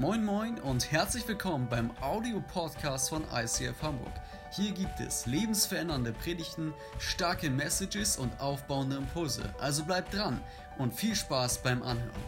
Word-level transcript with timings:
Moin 0.00 0.24
Moin 0.24 0.58
und 0.60 0.90
herzlich 0.90 1.28
willkommen 1.28 1.68
beim 1.68 1.90
Audio-Podcast 2.00 3.10
von 3.10 3.22
ICF 3.34 3.82
Hamburg. 3.82 4.14
Hier 4.50 4.72
gibt 4.72 4.98
es 4.98 5.26
lebensverändernde 5.26 6.14
Predigten, 6.14 6.72
starke 6.98 7.50
Messages 7.50 8.16
und 8.16 8.32
aufbauende 8.40 8.96
Impulse. 8.96 9.54
Also 9.60 9.84
bleibt 9.84 10.14
dran 10.14 10.40
und 10.78 10.94
viel 10.94 11.14
Spaß 11.14 11.62
beim 11.62 11.82
Anhören. 11.82 12.22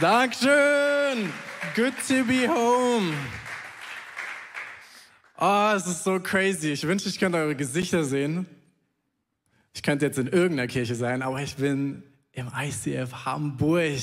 Dankeschön. 0.00 1.32
Good 1.74 1.94
to 2.06 2.22
be 2.22 2.46
home. 2.46 3.14
Oh, 5.40 5.72
es 5.74 5.88
ist 5.88 6.04
so 6.04 6.20
crazy. 6.20 6.70
Ich 6.70 6.86
wünsche, 6.86 7.08
ich 7.08 7.18
könnte 7.18 7.38
eure 7.38 7.56
Gesichter 7.56 8.04
sehen. 8.04 8.46
Ich 9.72 9.82
könnte 9.82 10.06
jetzt 10.06 10.20
in 10.20 10.28
irgendeiner 10.28 10.68
Kirche 10.68 10.94
sein, 10.94 11.20
aber 11.20 11.42
ich 11.42 11.56
bin 11.56 12.04
im 12.34 12.50
ICF 12.54 13.24
Hamburg. 13.24 14.00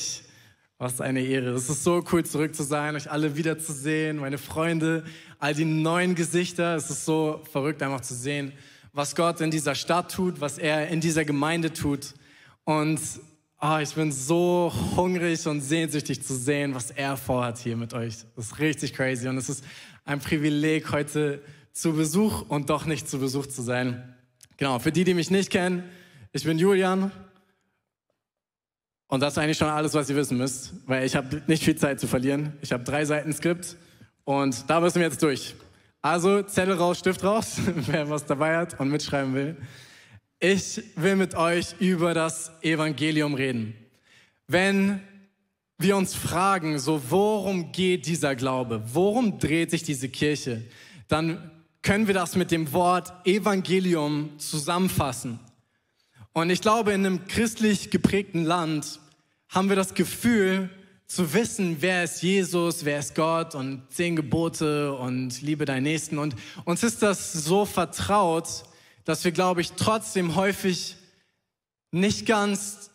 Was 0.78 1.00
eine 1.00 1.22
Ehre. 1.22 1.52
Es 1.52 1.70
ist 1.70 1.84
so 1.84 2.04
cool, 2.12 2.26
zurück 2.26 2.56
zu 2.56 2.64
sein, 2.64 2.96
euch 2.96 3.12
alle 3.12 3.38
wiederzusehen, 3.38 4.18
meine 4.18 4.40
Freunde, 4.40 5.04
all 5.38 5.54
die 5.54 5.64
neuen 5.64 6.16
Gesichter. 6.16 6.76
Es 6.76 6.90
ist 6.90 7.06
so 7.06 7.44
verrückt, 7.52 7.84
einfach 7.84 8.02
zu 8.02 8.16
sehen, 8.16 8.52
was 8.92 9.16
Gott 9.16 9.42
in 9.42 9.52
dieser 9.52 9.76
Stadt 9.76 10.12
tut, 10.12 10.42
was 10.42 10.58
er 10.58 10.88
in 10.88 11.00
dieser 11.00 11.24
Gemeinde 11.24 11.72
tut. 11.72 12.16
Und 12.64 13.00
oh, 13.62 13.78
ich 13.78 13.94
bin 13.94 14.12
so 14.12 14.74
hungrig 14.96 15.46
und 15.46 15.62
sehnsüchtig 15.62 16.24
zu 16.24 16.36
sehen, 16.36 16.74
was 16.74 16.90
er 16.90 17.16
vorhat 17.16 17.60
hier 17.60 17.78
mit 17.78 17.94
euch. 17.94 18.16
Das 18.36 18.48
ist 18.48 18.58
richtig 18.58 18.94
crazy. 18.94 19.28
Und 19.28 19.38
es 19.38 19.50
ist 19.50 19.64
ein 20.04 20.20
Privileg, 20.20 20.92
heute 20.92 21.44
zu 21.74 21.94
Besuch 21.94 22.50
und 22.50 22.72
doch 22.72 22.88
nicht 22.88 23.08
zu 23.08 23.20
Besuch 23.20 23.46
zu 23.46 23.62
sein. 23.62 24.16
Genau, 24.58 24.80
für 24.80 24.92
die, 24.92 25.04
die 25.04 25.14
mich 25.14 25.30
nicht 25.30 25.52
kennen, 25.52 25.84
ich 26.32 26.44
bin 26.44 26.58
Julian. 26.58 27.12
Und 29.12 29.20
das 29.20 29.34
ist 29.34 29.40
eigentlich 29.40 29.58
schon 29.58 29.68
alles, 29.68 29.94
was 29.94 30.10
ihr 30.10 30.16
wissen 30.16 30.38
müsst, 30.38 30.72
weil 30.86 31.06
ich 31.06 31.18
habe 31.18 31.42
nicht 31.46 31.66
viel 31.66 31.76
Zeit 31.76 32.00
zu 32.00 32.08
verlieren. 32.08 32.54
Ich 32.62 32.72
habe 32.72 32.86
drei 32.86 33.04
Seiten 33.04 33.34
Skript 33.34 33.76
und 34.24 34.70
da 34.70 34.80
müssen 34.80 35.02
wir 35.02 35.08
jetzt 35.08 35.22
durch. 35.22 35.54
Also 36.02 36.42
Zettel 36.44 36.76
raus, 36.76 37.00
Stift 37.00 37.22
raus, 37.22 37.58
wer 37.88 38.10
was 38.10 38.26
dabei 38.26 38.56
hat 38.56 38.80
und 38.80 38.90
mitschreiben 38.90 39.34
will. 39.34 39.58
Ich 40.40 40.82
will 40.96 41.18
mit 41.18 41.36
euch 41.36 41.76
über 41.80 42.14
das 42.14 42.54
Evangelium 42.62 43.34
reden. 43.34 43.76
Wenn 44.48 45.02
wir 45.78 45.98
uns 45.98 46.16
fragen, 46.16 46.80
so 46.80 47.02
worum 47.10 47.74
geht 47.74 48.06
dieser 48.06 48.34
Glaube? 48.38 48.82
Worum 48.94 49.40
dreht 49.40 49.72
sich 49.72 49.84
diese 49.84 50.08
Kirche? 50.08 50.64
Dann 51.10 51.52
können 51.82 52.08
wir 52.08 52.14
das 52.14 52.38
mit 52.38 52.50
dem 52.50 52.72
Wort 52.72 53.12
Evangelium 53.26 54.30
zusammenfassen. 54.38 55.38
Und 56.34 56.50
ich 56.50 56.62
glaube, 56.62 56.94
in 56.94 57.06
einem 57.06 57.28
christlich 57.28 57.90
geprägten 57.90 58.46
Land 58.46 59.00
haben 59.50 59.68
wir 59.68 59.76
das 59.76 59.94
Gefühl 59.94 60.70
zu 61.06 61.34
wissen, 61.34 61.78
wer 61.82 62.06
ist 62.06 62.24
Jesus, 62.24 62.86
wer 62.86 63.00
ist 63.00 63.16
Gott 63.16 63.54
und 63.54 63.84
zehn 63.90 64.16
Gebote 64.16 64.94
und 64.94 65.42
liebe 65.42 65.66
deinen 65.66 65.84
Nächsten. 65.84 66.18
Und 66.18 66.36
uns 66.64 66.84
ist 66.84 67.02
das 67.02 67.34
so 67.34 67.66
vertraut, 67.66 68.64
dass 69.04 69.26
wir, 69.26 69.34
glaube 69.34 69.60
ich, 69.60 69.74
trotzdem 69.74 70.36
häufig 70.36 70.96
nicht 71.92 72.26
ganz 72.26 72.91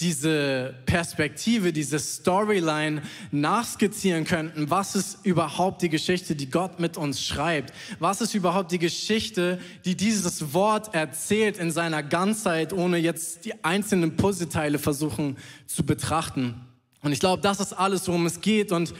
diese 0.00 0.74
Perspektive, 0.86 1.72
diese 1.72 2.00
Storyline 2.00 3.02
nachskizzieren 3.30 4.24
könnten. 4.24 4.68
Was 4.68 4.96
ist 4.96 5.24
überhaupt 5.24 5.82
die 5.82 5.88
Geschichte, 5.88 6.34
die 6.34 6.50
Gott 6.50 6.80
mit 6.80 6.96
uns 6.96 7.24
schreibt? 7.24 7.72
Was 8.00 8.20
ist 8.20 8.34
überhaupt 8.34 8.72
die 8.72 8.80
Geschichte, 8.80 9.60
die 9.84 9.96
dieses 9.96 10.52
Wort 10.52 10.94
erzählt 10.94 11.58
in 11.58 11.70
seiner 11.70 12.02
Ganzheit, 12.02 12.72
ohne 12.72 12.98
jetzt 12.98 13.44
die 13.44 13.64
einzelnen 13.64 14.16
Puzzleteile 14.16 14.80
versuchen 14.80 15.36
zu 15.66 15.84
betrachten? 15.84 16.60
Und 17.02 17.12
ich 17.12 17.20
glaube, 17.20 17.42
das 17.42 17.60
ist 17.60 17.72
alles, 17.74 18.08
worum 18.08 18.26
es 18.26 18.40
geht. 18.40 18.72
Und 18.72 18.94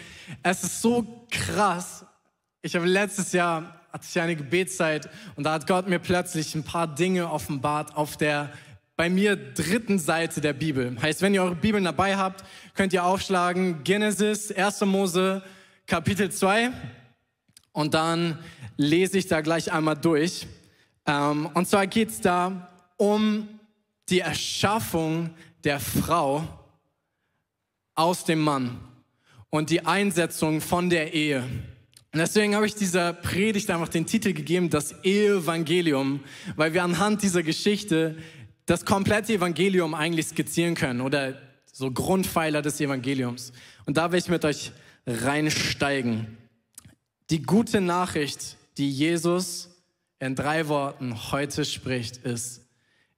es 0.45 0.63
ist 0.63 0.81
so 0.81 1.27
krass. 1.31 2.05
Ich 2.63 2.77
habe 2.77 2.87
letztes 2.87 3.33
Jahr 3.33 3.81
hatte 3.93 4.07
ich 4.09 4.21
eine 4.21 4.35
Gebetszeit 4.35 5.09
und 5.37 5.45
da 5.45 5.53
hat 5.53 5.69
Gott 5.69 5.89
mir 5.89 6.01
plötzlich 6.01 6.55
ein 6.57 6.65
paar 6.65 6.93
Dinge 6.93 7.31
offenbart 7.31 7.97
auf 7.97 8.17
der 8.17 8.53
bei 8.97 9.11
mir 9.11 9.37
dritten 9.37 9.99
Seite 9.99 10.41
der 10.41 10.53
Bibel. 10.53 10.97
Heißt, 11.01 11.21
wenn 11.21 11.35
ihr 11.35 11.43
eure 11.43 11.57
Bibeln 11.57 11.85
dabei 11.85 12.17
habt, 12.17 12.45
könnt 12.75 12.93
ihr 12.93 13.05
aufschlagen 13.05 13.83
Genesis, 13.83 14.53
1. 14.53 14.83
Mose, 14.83 15.43
Kapitel 15.87 16.31
2 16.31 16.71
und 17.73 17.95
dann 17.95 18.39
lese 18.77 19.19
ich 19.19 19.27
da 19.27 19.41
gleich 19.41 19.73
einmal 19.73 19.97
durch. 19.97 20.47
Ähm, 21.07 21.47
und 21.55 21.69
zwar 21.69 21.87
geht 21.87 22.11
es 22.11 22.21
da 22.21 22.71
um 22.97 23.49
die 24.09 24.21
Erschaffung 24.21 25.31
der 25.65 25.81
Frau 25.81 26.47
aus 27.95 28.25
dem 28.25 28.41
Mann 28.41 28.79
und 29.51 29.71
die 29.71 29.85
Einsetzung 29.85 30.61
von 30.61 30.89
der 30.89 31.15
Ehe. 31.15 31.43
Und 32.13 32.21
deswegen 32.21 32.55
habe 32.55 32.67
ich 32.67 32.77
dieser 32.77 33.13
Predigt 33.13 33.71
einfach 33.71 33.89
den 33.89 34.07
Titel 34.07 34.33
gegeben, 34.33 34.71
das 34.71 34.95
Evangelium, 35.05 36.21
weil 36.55 36.73
wir 36.73 36.85
anhand 36.85 37.23
dieser 37.23 37.43
Geschichte 37.43 38.17
das 38.67 38.85
komplette 38.85 39.35
Evangelium 39.35 39.95
eigentlich 39.95 40.29
skizzieren 40.29 40.75
können 40.75 41.01
oder 41.01 41.35
so 41.73 41.91
Grundpfeiler 41.91 42.63
des 42.63 42.81
Evangeliums. 42.81 43.53
Und 43.85 43.97
da 43.97 44.11
will 44.13 44.19
ich 44.19 44.29
mit 44.29 44.45
euch 44.45 44.73
reinsteigen. 45.07 46.39
Die 47.31 47.43
gute 47.43 47.81
Nachricht, 47.81 48.57
die 48.79 48.91
Jesus 48.91 49.71
in 50.21 50.35
drei 50.35 50.69
Worten 50.69 51.33
heute 51.33 51.65
spricht, 51.65 52.19
ist, 52.19 52.63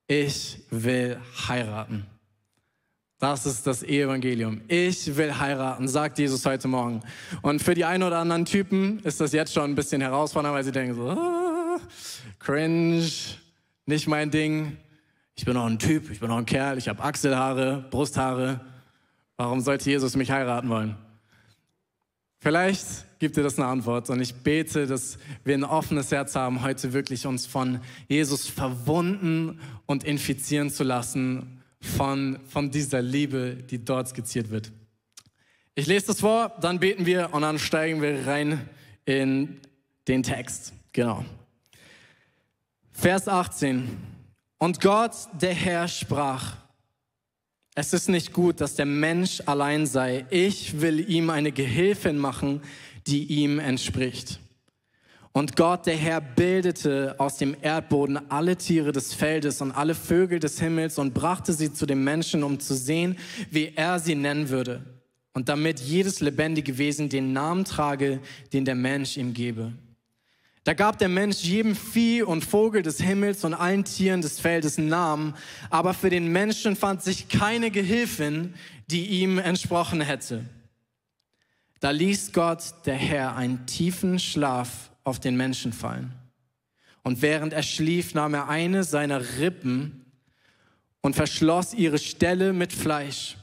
ich 0.09 0.59
will 0.71 1.19
heiraten. 1.49 2.07
Das 3.19 3.47
ist 3.47 3.67
das 3.67 3.83
Evangelium. 3.83 4.61
Ich 4.69 5.17
will 5.17 5.39
heiraten, 5.39 5.89
sagt 5.89 6.19
Jesus 6.19 6.45
heute 6.45 6.69
Morgen. 6.69 7.01
Und 7.43 7.63
für 7.63 7.75
die 7.75 7.85
einen 7.85 8.03
oder 8.03 8.19
anderen 8.19 8.45
Typen 8.45 9.01
ist 9.01 9.21
das 9.21 9.33
jetzt 9.33 9.55
schon 9.55 9.71
ein 9.71 9.75
bisschen 9.75 10.03
herausfordernd, 10.03 10.55
weil 10.55 10.65
sie 10.65 10.73
denken 10.73 10.95
so, 10.95 11.09
ah, 11.09 11.81
cringe, 12.39 13.11
nicht 13.87 14.07
mein 14.07 14.31
Ding. 14.31 14.77
Ich 15.39 15.45
bin 15.45 15.53
noch 15.53 15.67
ein 15.67 15.79
Typ, 15.79 16.11
ich 16.11 16.21
bin 16.21 16.31
noch 16.31 16.39
ein 16.39 16.47
Kerl, 16.47 16.79
ich 16.79 16.89
habe 16.89 17.03
Achselhaare, 17.03 17.85
Brusthaare. 17.91 18.59
Warum 19.37 19.61
sollte 19.61 19.91
Jesus 19.91 20.17
mich 20.17 20.31
heiraten 20.31 20.71
wollen? 20.71 20.97
Vielleicht 22.39 22.87
gibt 23.19 23.37
dir 23.37 23.43
das 23.43 23.59
eine 23.59 23.69
Antwort 23.69 24.09
und 24.09 24.21
ich 24.23 24.35
bete, 24.35 24.87
dass 24.87 25.19
wir 25.45 25.55
ein 25.55 25.65
offenes 25.65 26.11
Herz 26.11 26.35
haben, 26.35 26.63
heute 26.63 26.95
wirklich 26.95 27.27
uns 27.27 27.45
von 27.45 27.81
Jesus 28.09 28.47
verwunden 28.47 29.61
und 29.85 30.05
infizieren 30.05 30.71
zu 30.71 30.85
lassen 30.85 31.63
von, 31.81 32.39
von 32.49 32.71
dieser 32.71 33.03
Liebe, 33.03 33.57
die 33.57 33.85
dort 33.85 34.09
skizziert 34.09 34.49
wird. 34.49 34.73
Ich 35.75 35.87
lese 35.87 36.07
das 36.07 36.21
vor, 36.21 36.57
dann 36.63 36.81
beten 36.81 37.05
wir 37.05 37.35
und 37.35 37.43
dann 37.43 37.59
steigen 37.59 38.01
wir 38.01 38.27
rein 38.27 38.67
in 39.05 39.61
den 40.09 40.23
Text. 40.23 40.73
Genau. 40.93 41.27
Vers 42.93 43.29
18. 43.29 44.16
Und 44.59 44.81
Gott, 44.81 45.13
der 45.41 45.55
Herr, 45.55 45.87
sprach, 45.87 46.57
es 47.75 47.93
ist 47.93 48.09
nicht 48.09 48.33
gut, 48.33 48.63
dass 48.63 48.75
der 48.75 48.87
Mensch 48.87 49.43
allein 49.45 49.87
sei. 49.87 50.25
Ich 50.31 50.81
will 50.81 51.11
ihm 51.11 51.29
eine 51.29 51.53
Gehilfin 51.53 52.17
machen, 52.17 52.63
die 53.07 53.25
ihm 53.25 53.59
entspricht. 53.59 54.41
Und 55.33 55.57
Gott, 55.57 55.85
der 55.85 55.97
Herr, 55.97 56.23
bildete 56.23 57.15
aus 57.19 57.37
dem 57.37 57.55
Erdboden 57.61 58.31
alle 58.31 58.57
Tiere 58.57 58.93
des 58.93 59.13
Feldes 59.13 59.61
und 59.61 59.73
alle 59.73 59.95
Vögel 59.95 60.41
des 60.41 60.59
Himmels 60.59 60.99
und 60.99 61.13
brachte 61.13 61.53
sie 61.53 61.71
zu 61.71 61.85
dem 61.85 62.03
Menschen, 62.03 62.43
um 62.43 62.59
zu 62.59 62.75
sehen, 62.75 63.19
wie 63.51 63.75
er 63.77 63.99
sie 63.99 64.15
nennen 64.15 64.49
würde. 64.49 64.83
Und 65.35 65.51
damit 65.51 65.79
jedes 65.79 66.21
lebendige 66.21 66.79
Wesen 66.79 67.11
den 67.11 67.35
Namen 67.35 67.67
trage, 67.67 68.21
den 68.55 68.65
der 68.65 68.75
Mensch 68.75 69.19
ihm 69.19 69.35
gebe. 69.35 69.75
Da 70.67 70.75
gab 70.75 70.99
der 70.99 71.09
Mensch 71.09 71.45
jedem 71.45 71.77
Vieh 71.77 72.25
und 72.25 72.45
Vogel 72.45 72.83
des 72.83 73.01
Himmels 73.01 73.45
und 73.45 73.55
allen 73.55 73.85
Tieren 73.85 74.21
des 74.21 74.41
Feldes 74.41 74.79
Namen, 74.79 75.37
aber 75.71 75.95
für 75.95 76.11
den 76.11 76.33
Menschen 76.33 76.75
fand 76.75 77.05
sich 77.05 77.29
keine 77.29 77.71
Gehilfin, 77.71 78.53
die 78.89 79.07
ihm 79.07 79.39
entsprochen 79.39 80.01
hätte. 80.01 80.45
Da 81.79 81.91
ließ 81.91 82.33
Gott, 82.33 82.65
der 82.85 82.97
Herr, 82.97 83.37
einen 83.37 83.65
tiefen 83.67 84.19
Schlaf 84.19 84.91
auf 85.05 85.21
den 85.21 85.37
Menschen 85.37 85.73
fallen. 85.73 86.13
Und 87.05 87.23
während 87.23 87.53
er 87.53 87.63
schlief, 87.63 88.15
nahm 88.15 88.35
er 88.35 88.49
eine 88.49 88.83
seiner 88.83 89.39
Rippen 89.39 90.05
und 91.01 91.15
verschloss 91.15 91.75
ihre 91.75 91.99
Stelle 91.99 92.53
mit 92.53 92.73
Fleisch. 92.73 93.37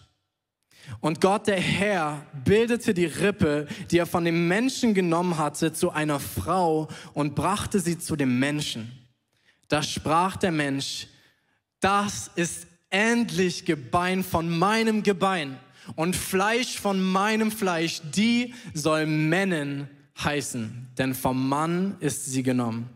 Und 0.99 1.21
Gott, 1.21 1.47
der 1.47 1.59
Herr, 1.59 2.25
bildete 2.43 2.93
die 2.93 3.05
Rippe, 3.05 3.67
die 3.91 3.97
er 3.97 4.05
von 4.05 4.25
dem 4.25 4.47
Menschen 4.47 4.93
genommen 4.93 5.37
hatte, 5.37 5.73
zu 5.73 5.91
einer 5.91 6.19
Frau 6.19 6.87
und 7.13 7.35
brachte 7.35 7.79
sie 7.79 7.97
zu 7.97 8.15
dem 8.15 8.39
Menschen. 8.39 8.91
Da 9.69 9.81
sprach 9.81 10.35
der 10.37 10.51
Mensch, 10.51 11.07
das 11.79 12.31
ist 12.35 12.67
endlich 12.89 13.65
Gebein 13.65 14.23
von 14.23 14.49
meinem 14.57 15.03
Gebein 15.03 15.57
und 15.95 16.15
Fleisch 16.15 16.79
von 16.79 17.01
meinem 17.01 17.51
Fleisch, 17.51 18.01
die 18.15 18.53
soll 18.73 19.05
Männen 19.05 19.89
heißen, 20.21 20.89
denn 20.97 21.13
vom 21.13 21.49
Mann 21.49 21.97
ist 21.99 22.25
sie 22.25 22.43
genommen. 22.43 22.89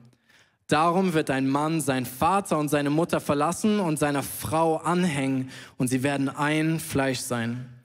Darum 0.68 1.14
wird 1.14 1.30
ein 1.30 1.48
Mann 1.48 1.80
seinen 1.80 2.06
Vater 2.06 2.58
und 2.58 2.70
seine 2.70 2.90
Mutter 2.90 3.22
verlassen 3.22 3.80
und 3.80 3.98
seiner 3.98 4.24
Frau 4.24 4.78
anhängen 4.78 5.50
und 5.78 5.88
sie 5.88 6.04
werden 6.04 6.28
ein 6.30 6.80
Fleisch 6.80 7.20
sein. 7.20 7.77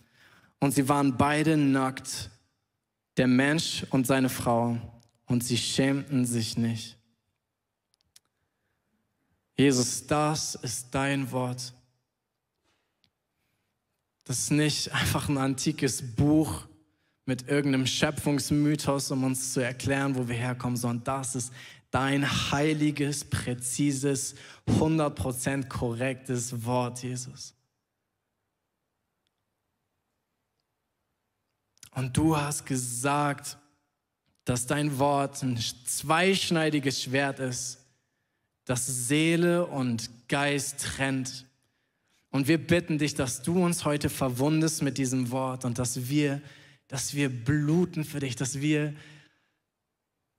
Und 0.62 0.72
sie 0.72 0.88
waren 0.88 1.16
beide 1.16 1.56
nackt, 1.56 2.30
der 3.16 3.26
Mensch 3.26 3.84
und 3.90 4.06
seine 4.06 4.28
Frau, 4.28 4.78
und 5.26 5.42
sie 5.42 5.56
schämten 5.56 6.24
sich 6.24 6.56
nicht. 6.56 6.96
Jesus, 9.56 10.06
das 10.06 10.54
ist 10.54 10.94
dein 10.94 11.32
Wort. 11.32 11.74
Das 14.22 14.38
ist 14.38 14.52
nicht 14.52 14.92
einfach 14.92 15.28
ein 15.28 15.36
antikes 15.36 16.14
Buch 16.14 16.62
mit 17.26 17.48
irgendeinem 17.48 17.88
Schöpfungsmythos, 17.88 19.10
um 19.10 19.24
uns 19.24 19.52
zu 19.52 19.58
erklären, 19.58 20.14
wo 20.14 20.28
wir 20.28 20.36
herkommen, 20.36 20.76
sondern 20.76 21.02
das 21.02 21.34
ist 21.34 21.52
dein 21.90 22.24
heiliges, 22.52 23.24
präzises, 23.24 24.36
100% 24.68 25.66
korrektes 25.66 26.64
Wort, 26.64 27.02
Jesus. 27.02 27.52
Und 31.94 32.16
du 32.16 32.36
hast 32.36 32.66
gesagt, 32.66 33.58
dass 34.44 34.66
dein 34.66 34.98
Wort 34.98 35.42
ein 35.42 35.58
zweischneidiges 35.84 37.02
Schwert 37.02 37.38
ist, 37.38 37.78
das 38.64 38.86
Seele 38.86 39.66
und 39.66 40.10
Geist 40.28 40.80
trennt. 40.80 41.46
Und 42.30 42.48
wir 42.48 42.58
bitten 42.58 42.98
dich, 42.98 43.14
dass 43.14 43.42
du 43.42 43.62
uns 43.62 43.84
heute 43.84 44.08
verwundest 44.08 44.82
mit 44.82 44.98
diesem 44.98 45.30
Wort 45.30 45.64
und 45.64 45.78
dass 45.78 46.08
wir, 46.08 46.40
dass 46.88 47.14
wir 47.14 47.28
bluten 47.28 48.04
für 48.04 48.20
dich, 48.20 48.36
dass 48.36 48.60
wir, 48.60 48.94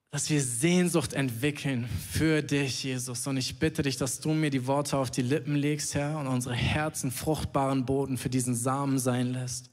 dass 0.09 0.29
wir 0.29 0.41
Sehnsucht 0.41 1.13
entwickeln 1.13 1.87
für 2.11 2.41
dich, 2.41 2.83
Jesus. 2.83 3.27
Und 3.27 3.37
ich 3.37 3.59
bitte 3.59 3.83
dich, 3.83 3.97
dass 3.97 4.19
du 4.19 4.33
mir 4.33 4.49
die 4.49 4.65
Worte 4.65 4.97
auf 4.97 5.11
die 5.11 5.21
Lippen 5.21 5.55
legst, 5.55 5.93
Herr, 5.93 6.17
und 6.17 6.27
unsere 6.27 6.55
Herzen 6.55 7.11
fruchtbaren 7.11 7.85
Boden 7.85 8.17
für 8.17 8.29
diesen 8.29 8.55
Samen 8.55 8.97
sein 8.97 9.31
lässt. 9.33 9.72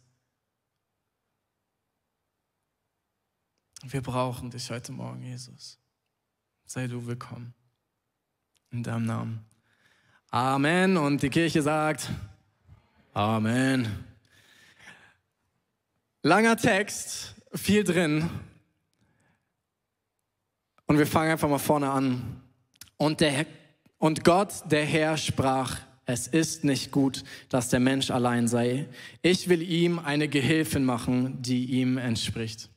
Wir 3.82 4.02
brauchen 4.02 4.50
dich 4.50 4.70
heute 4.70 4.92
Morgen, 4.92 5.22
Jesus. 5.22 5.78
Sei 6.66 6.86
du 6.86 7.06
willkommen. 7.06 7.54
In 8.70 8.82
deinem 8.82 9.06
Namen. 9.06 9.44
Amen. 10.30 10.98
Und 10.98 11.22
die 11.22 11.30
Kirche 11.30 11.62
sagt 11.62 12.10
Amen. 13.14 14.04
Langer 16.22 16.58
Text, 16.58 17.34
viel 17.54 17.82
drin. 17.82 18.28
Und 20.86 20.98
wir 20.98 21.06
fangen 21.06 21.32
einfach 21.32 21.48
mal 21.48 21.58
vorne 21.58 21.90
an. 21.90 22.42
Und, 22.98 23.20
der, 23.20 23.46
und 23.96 24.24
Gott, 24.24 24.70
der 24.70 24.84
Herr, 24.84 25.16
sprach, 25.16 25.78
es 26.04 26.26
ist 26.26 26.64
nicht 26.64 26.90
gut, 26.90 27.24
dass 27.48 27.70
der 27.70 27.80
Mensch 27.80 28.10
allein 28.10 28.46
sei. 28.46 28.88
Ich 29.22 29.48
will 29.48 29.62
ihm 29.62 29.98
eine 29.98 30.28
Gehilfin 30.28 30.84
machen, 30.84 31.40
die 31.40 31.64
ihm 31.64 31.96
entspricht. 31.96 32.68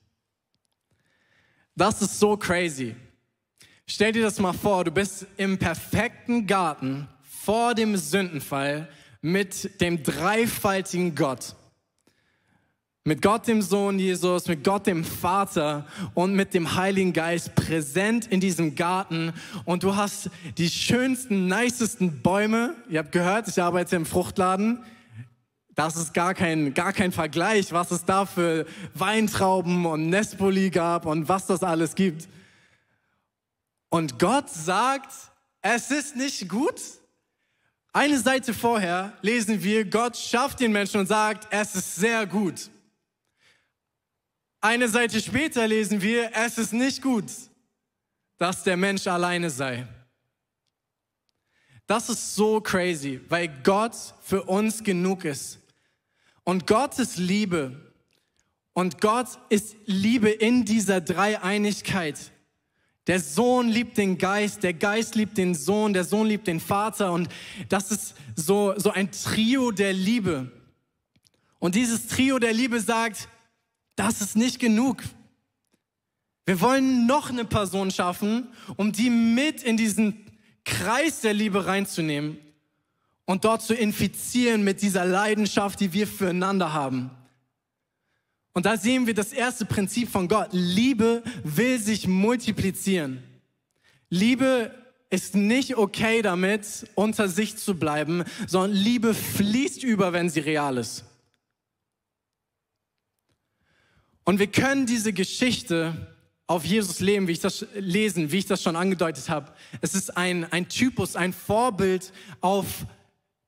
Das 1.76 2.04
ist 2.04 2.20
so 2.20 2.38
crazy. 2.38 2.96
Stell 3.88 4.12
dir 4.12 4.22
das 4.22 4.40
mal 4.40 4.54
vor, 4.54 4.84
du 4.84 4.92
bist 4.92 5.26
im 5.38 5.58
perfekten 5.58 6.46
Garten 6.46 7.08
vor 7.24 7.74
dem 7.74 7.98
Sündenfall 7.98 8.88
mit 9.22 9.82
dem 9.82 10.04
dreifaltigen 10.04 11.16
Gott. 11.16 11.56
Mit 13.06 13.24
Gott 13.24 13.48
dem 13.48 13.64
Sohn 13.64 13.98
Jesus, 13.98 14.48
mit 14.48 14.64
Gott 14.64 14.86
dem 14.86 15.04
Vater 15.04 15.88
und 16.14 16.36
mit 16.36 16.54
dem 16.54 16.76
Heiligen 16.76 17.12
Geist 17.12 17.56
präsent 17.56 18.28
in 18.28 18.40
diesem 18.40 18.76
Garten. 18.76 19.34
Und 19.66 19.82
du 19.82 19.96
hast 19.96 20.30
die 20.58 20.70
schönsten, 20.70 21.48
nicesten 21.48 22.22
Bäume. 22.22 22.76
Ihr 22.88 23.00
habt 23.00 23.12
gehört, 23.12 23.48
ich 23.48 23.62
arbeite 23.62 23.96
im 23.96 24.06
Fruchtladen. 24.06 24.84
Das 25.76 25.96
ist 25.96 26.14
gar 26.14 26.34
kein, 26.36 26.74
gar 26.74 26.94
kein 26.94 27.12
Vergleich, 27.12 27.72
was 27.72 27.90
es 27.92 28.06
da 28.06 28.26
für 28.26 28.66
Weintrauben 28.94 29.86
und 29.86 30.10
Nespoli 30.10 30.70
gab 30.70 31.06
und 31.06 31.28
was 31.28 31.48
das 31.48 31.64
alles 31.64 31.96
gibt. 31.96 32.28
Und 33.90 34.20
Gott 34.20 34.50
sagt, 34.50 35.12
es 35.62 35.90
ist 35.90 36.16
nicht 36.16 36.48
gut. 36.48 36.80
Eine 37.92 38.20
Seite 38.20 38.54
vorher 38.54 39.14
lesen 39.22 39.64
wir, 39.64 39.86
Gott 39.86 40.18
schafft 40.18 40.60
den 40.60 40.72
Menschen 40.72 41.00
und 41.00 41.08
sagt, 41.08 41.48
es 41.52 41.76
ist 41.76 41.96
sehr 41.96 42.26
gut. 42.28 42.70
Eine 44.62 44.88
Seite 44.88 45.20
später 45.22 45.68
lesen 45.68 46.02
wir, 46.02 46.32
es 46.34 46.58
ist 46.58 46.74
nicht 46.74 47.02
gut, 47.02 47.26
dass 48.38 48.64
der 48.64 48.78
Mensch 48.78 49.08
alleine 49.08 49.50
sei. 49.50 49.88
Das 51.86 52.10
ist 52.10 52.36
so 52.36 52.62
crazy, 52.62 53.20
weil 53.28 53.50
Gott 53.64 53.96
für 54.22 54.44
uns 54.44 54.84
genug 54.84 55.26
ist. 55.26 55.60
Und 56.44 56.68
Gott 56.68 57.00
ist 57.00 57.18
Liebe. 57.18 57.94
Und 58.74 59.02
Gott 59.02 59.28
ist 59.50 59.76
Liebe 59.86 60.30
in 60.30 60.66
dieser 60.66 61.00
Dreieinigkeit. 61.00 62.32
Der 63.08 63.20
Sohn 63.20 63.68
liebt 63.68 63.98
den 63.98 64.18
Geist, 64.18 64.64
der 64.64 64.74
Geist 64.74 65.16
liebt 65.16 65.38
den 65.38 65.56
Sohn, 65.56 65.94
der 65.94 66.06
Sohn 66.06 66.28
liebt 66.28 66.48
den 66.48 66.60
Vater. 66.60 67.12
Und 67.12 67.30
das 67.70 67.92
ist 67.92 68.16
so, 68.36 68.74
so 68.78 68.92
ein 68.92 69.12
Trio 69.12 69.72
der 69.72 69.94
Liebe. 69.94 70.52
Und 71.60 71.76
dieses 71.76 72.08
Trio 72.08 72.40
der 72.40 72.54
Liebe 72.54 72.80
sagt, 72.80 73.28
das 73.96 74.22
ist 74.22 74.36
nicht 74.36 74.60
genug. 74.60 75.04
Wir 76.46 76.60
wollen 76.60 77.06
noch 77.06 77.30
eine 77.30 77.46
Person 77.46 77.92
schaffen, 77.92 78.50
um 78.76 78.92
die 78.92 79.10
mit 79.10 79.64
in 79.64 79.78
diesen 79.78 80.26
Kreis 80.66 81.22
der 81.22 81.34
Liebe 81.34 81.66
reinzunehmen 81.66 82.38
und 83.26 83.46
dort 83.46 83.62
zu 83.62 83.74
infizieren 83.74 84.64
mit 84.64 84.82
dieser 84.82 85.06
Leidenschaft, 85.06 85.80
die 85.80 85.94
wir 85.94 86.08
füreinander 86.08 86.74
haben. 86.74 87.12
Und 88.54 88.66
da 88.66 88.78
sehen 88.78 89.08
wir 89.08 89.14
das 89.14 89.34
erste 89.34 89.66
Prinzip 89.66 90.10
von 90.10 90.28
Gott. 90.28 90.50
Liebe 90.52 91.24
will 91.44 91.80
sich 91.80 92.08
multiplizieren. 92.08 93.24
Liebe 94.10 94.72
ist 95.10 95.36
nicht 95.36 95.76
okay 95.78 96.22
damit, 96.22 96.88
unter 96.96 97.28
sich 97.28 97.58
zu 97.58 97.76
bleiben, 97.76 98.24
sondern 98.48 98.72
Liebe 98.72 99.14
fließt 99.14 99.84
über, 99.84 100.14
wenn 100.14 100.30
sie 100.30 100.40
real 100.40 100.78
ist. 100.78 101.06
Und 104.24 104.40
wir 104.40 104.48
können 104.48 104.86
diese 104.86 105.14
Geschichte 105.14 106.16
auf 106.48 106.66
Jesus 106.66 107.00
leben, 107.00 107.28
wie 107.28 107.34
ich 107.34 107.40
das 107.40 107.66
lesen, 107.74 108.32
wie 108.32 108.38
ich 108.38 108.46
das 108.46 108.62
schon 108.62 108.76
angedeutet 108.76 109.30
habe. 109.30 109.52
Es 109.82 109.96
ist 109.96 110.16
ein, 110.16 110.52
ein 110.52 110.70
Typus, 110.70 111.16
ein 111.16 111.34
Vorbild 111.34 112.14
auf 112.42 112.86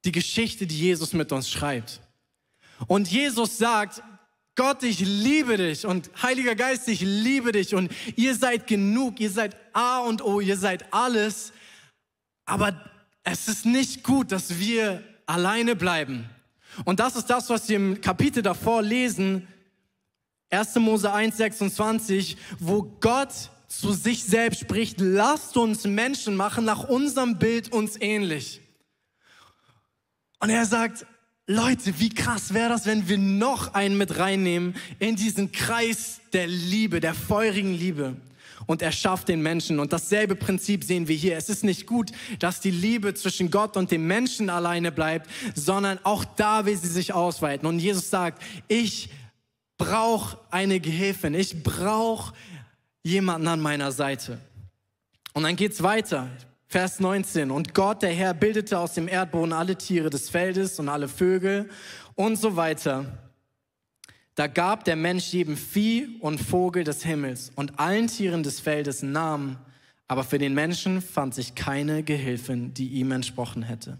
die 0.05 0.11
Geschichte, 0.11 0.67
die 0.67 0.77
Jesus 0.77 1.13
mit 1.13 1.31
uns 1.31 1.49
schreibt. 1.49 2.01
Und 2.87 3.09
Jesus 3.09 3.57
sagt, 3.57 4.01
Gott, 4.55 4.83
ich 4.83 4.99
liebe 4.99 5.57
dich 5.57 5.85
und 5.85 6.09
Heiliger 6.21 6.55
Geist, 6.55 6.87
ich 6.87 7.01
liebe 7.01 7.51
dich 7.51 7.75
und 7.75 7.91
ihr 8.15 8.35
seid 8.35 8.67
genug, 8.67 9.19
ihr 9.19 9.29
seid 9.29 9.55
A 9.73 9.99
und 9.99 10.23
O, 10.23 10.39
ihr 10.39 10.57
seid 10.57 10.93
alles. 10.93 11.51
Aber 12.45 12.79
es 13.23 13.47
ist 13.47 13.65
nicht 13.65 14.03
gut, 14.03 14.31
dass 14.31 14.57
wir 14.57 15.03
alleine 15.25 15.75
bleiben. 15.75 16.29
Und 16.85 16.99
das 16.99 17.15
ist 17.15 17.29
das, 17.29 17.49
was 17.49 17.67
wir 17.67 17.75
im 17.75 17.99
Kapitel 17.99 18.43
davor 18.43 18.81
lesen, 18.81 19.47
1. 20.51 20.75
Mose 20.75 21.11
1, 21.11 21.35
26, 21.35 22.37
wo 22.59 22.83
Gott 22.83 23.33
zu 23.67 23.91
sich 23.91 24.23
selbst 24.23 24.61
spricht, 24.61 25.01
lasst 25.01 25.57
uns 25.57 25.83
Menschen 25.83 26.35
machen 26.35 26.63
nach 26.63 26.87
unserem 26.87 27.39
Bild 27.39 27.73
uns 27.73 27.99
ähnlich. 27.99 28.61
Und 30.39 30.49
er 30.49 30.65
sagt, 30.65 31.05
Leute, 31.47 31.99
wie 31.99 32.09
krass 32.09 32.53
wäre 32.53 32.69
das, 32.69 32.85
wenn 32.85 33.07
wir 33.07 33.19
noch 33.19 33.73
einen 33.75 33.97
mit 33.97 34.17
reinnehmen 34.17 34.75
in 34.97 35.15
diesen 35.15 35.51
Kreis 35.51 36.21
der 36.33 36.47
Liebe, 36.47 36.99
der 36.99 37.13
feurigen 37.13 37.73
Liebe. 37.73 38.15
Und 38.65 38.81
er 38.81 38.91
schafft 38.91 39.27
den 39.27 39.41
Menschen. 39.41 39.79
Und 39.79 39.93
dasselbe 39.93 40.35
Prinzip 40.35 40.83
sehen 40.83 41.07
wir 41.07 41.15
hier. 41.15 41.37
Es 41.37 41.49
ist 41.49 41.63
nicht 41.63 41.85
gut, 41.85 42.11
dass 42.39 42.61
die 42.61 42.71
Liebe 42.71 43.13
zwischen 43.13 43.51
Gott 43.51 43.77
und 43.77 43.91
dem 43.91 44.07
Menschen 44.07 44.49
alleine 44.49 44.91
bleibt, 44.91 45.29
sondern 45.53 45.99
auch 46.03 46.25
da 46.25 46.65
will 46.65 46.75
sie 46.75 46.87
sich 46.87 47.13
ausweiten. 47.13 47.67
Und 47.67 47.77
Jesus 47.77 48.09
sagt, 48.09 48.41
ich 48.67 49.09
brauche 49.77 50.39
eine 50.49 50.79
Gehilfin. 50.79 51.35
Ich 51.35 51.61
brauche 51.61 52.33
jemanden 53.03 53.47
an 53.47 53.59
meiner 53.59 53.91
Seite. 53.91 54.39
Und 55.33 55.43
dann 55.43 55.55
geht's 55.55 55.83
weiter. 55.83 56.27
Vers 56.67 56.99
19. 56.99 57.51
Und 57.51 57.73
Gott, 57.73 58.01
der 58.01 58.13
Herr, 58.13 58.33
bildete 58.33 58.79
aus 58.79 58.93
dem 58.93 59.07
Erdboden 59.07 59.53
alle 59.53 59.77
Tiere 59.77 60.09
des 60.09 60.29
Feldes 60.29 60.79
und 60.79 60.89
alle 60.89 61.07
Vögel 61.07 61.69
und 62.15 62.37
so 62.37 62.55
weiter. 62.55 63.05
Da 64.35 64.47
gab 64.47 64.83
der 64.83 64.95
Mensch 64.95 65.31
jedem 65.31 65.55
Vieh 65.55 66.17
und 66.19 66.39
Vogel 66.39 66.83
des 66.83 67.03
Himmels 67.03 67.51
und 67.55 67.79
allen 67.79 68.07
Tieren 68.07 68.43
des 68.43 68.59
Feldes 68.59 69.01
Namen, 69.01 69.57
aber 70.07 70.23
für 70.23 70.37
den 70.37 70.53
Menschen 70.53 71.01
fand 71.01 71.33
sich 71.33 71.55
keine 71.55 72.03
Gehilfin, 72.03 72.73
die 72.73 72.89
ihm 72.89 73.11
entsprochen 73.11 73.63
hätte. 73.63 73.97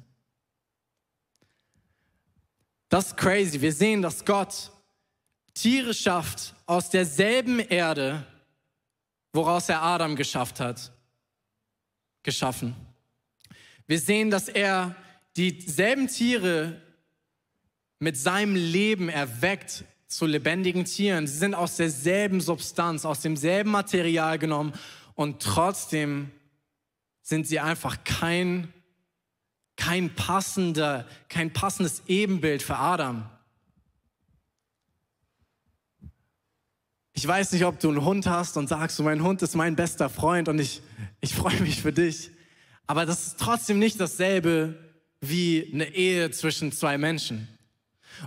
Das 2.90 3.08
ist 3.08 3.18
crazy. 3.18 3.62
Wir 3.62 3.74
sehen, 3.74 4.02
dass 4.02 4.26
Gott 4.26 4.72
Tiere 5.54 5.94
schafft 5.94 6.54
aus 6.66 6.90
derselben 6.90 7.60
Erde, 7.60 8.26
woraus 9.32 9.70
er 9.70 9.82
Adam 9.82 10.16
geschafft 10.16 10.60
hat. 10.60 10.92
Geschaffen. 12.26 12.76
Wir 13.88 14.00
sehen, 14.00 14.30
dass 14.30 14.50
er 14.50 14.96
dieselben 15.38 16.08
Tiere 16.10 16.82
mit 18.00 18.18
seinem 18.18 18.56
Leben 18.56 19.08
erweckt 19.08 19.86
zu 20.08 20.26
lebendigen 20.26 20.86
Tieren. 20.86 21.28
Sie 21.28 21.38
sind 21.38 21.56
aus 21.56 21.78
derselben 21.78 22.42
Substanz, 22.42 23.06
aus 23.06 23.22
demselben 23.22 23.72
Material 23.72 24.40
genommen 24.40 24.74
und 25.14 25.42
trotzdem 25.42 26.32
sind 27.22 27.48
sie 27.48 27.60
einfach 27.60 28.04
kein, 28.04 28.74
kein, 29.76 30.14
passender, 30.14 31.08
kein 31.30 31.54
passendes 31.54 32.04
Ebenbild 32.08 32.62
für 32.62 32.78
Adam. 32.78 33.30
Ich 37.18 37.26
weiß 37.26 37.54
nicht, 37.54 37.64
ob 37.64 37.80
du 37.80 37.88
einen 37.88 38.04
Hund 38.04 38.28
hast 38.28 38.58
und 38.58 38.68
sagst, 38.68 39.00
mein 39.00 39.24
Hund 39.24 39.42
ist 39.42 39.56
mein 39.56 39.78
bester 39.78 40.10
Freund 40.10 40.50
und 40.50 40.60
ich, 40.60 40.82
ich 41.22 41.34
freue 41.34 41.62
mich 41.62 41.82
für 41.82 41.94
dich. 41.94 42.30
Aber 42.88 43.06
das 43.06 43.28
ist 43.28 43.40
trotzdem 43.40 43.80
nicht 43.80 44.02
dasselbe 44.02 44.76
wie 45.22 45.72
eine 45.74 45.96
Ehe 45.96 46.30
zwischen 46.32 46.74
zwei 46.74 46.98
Menschen. 46.98 47.48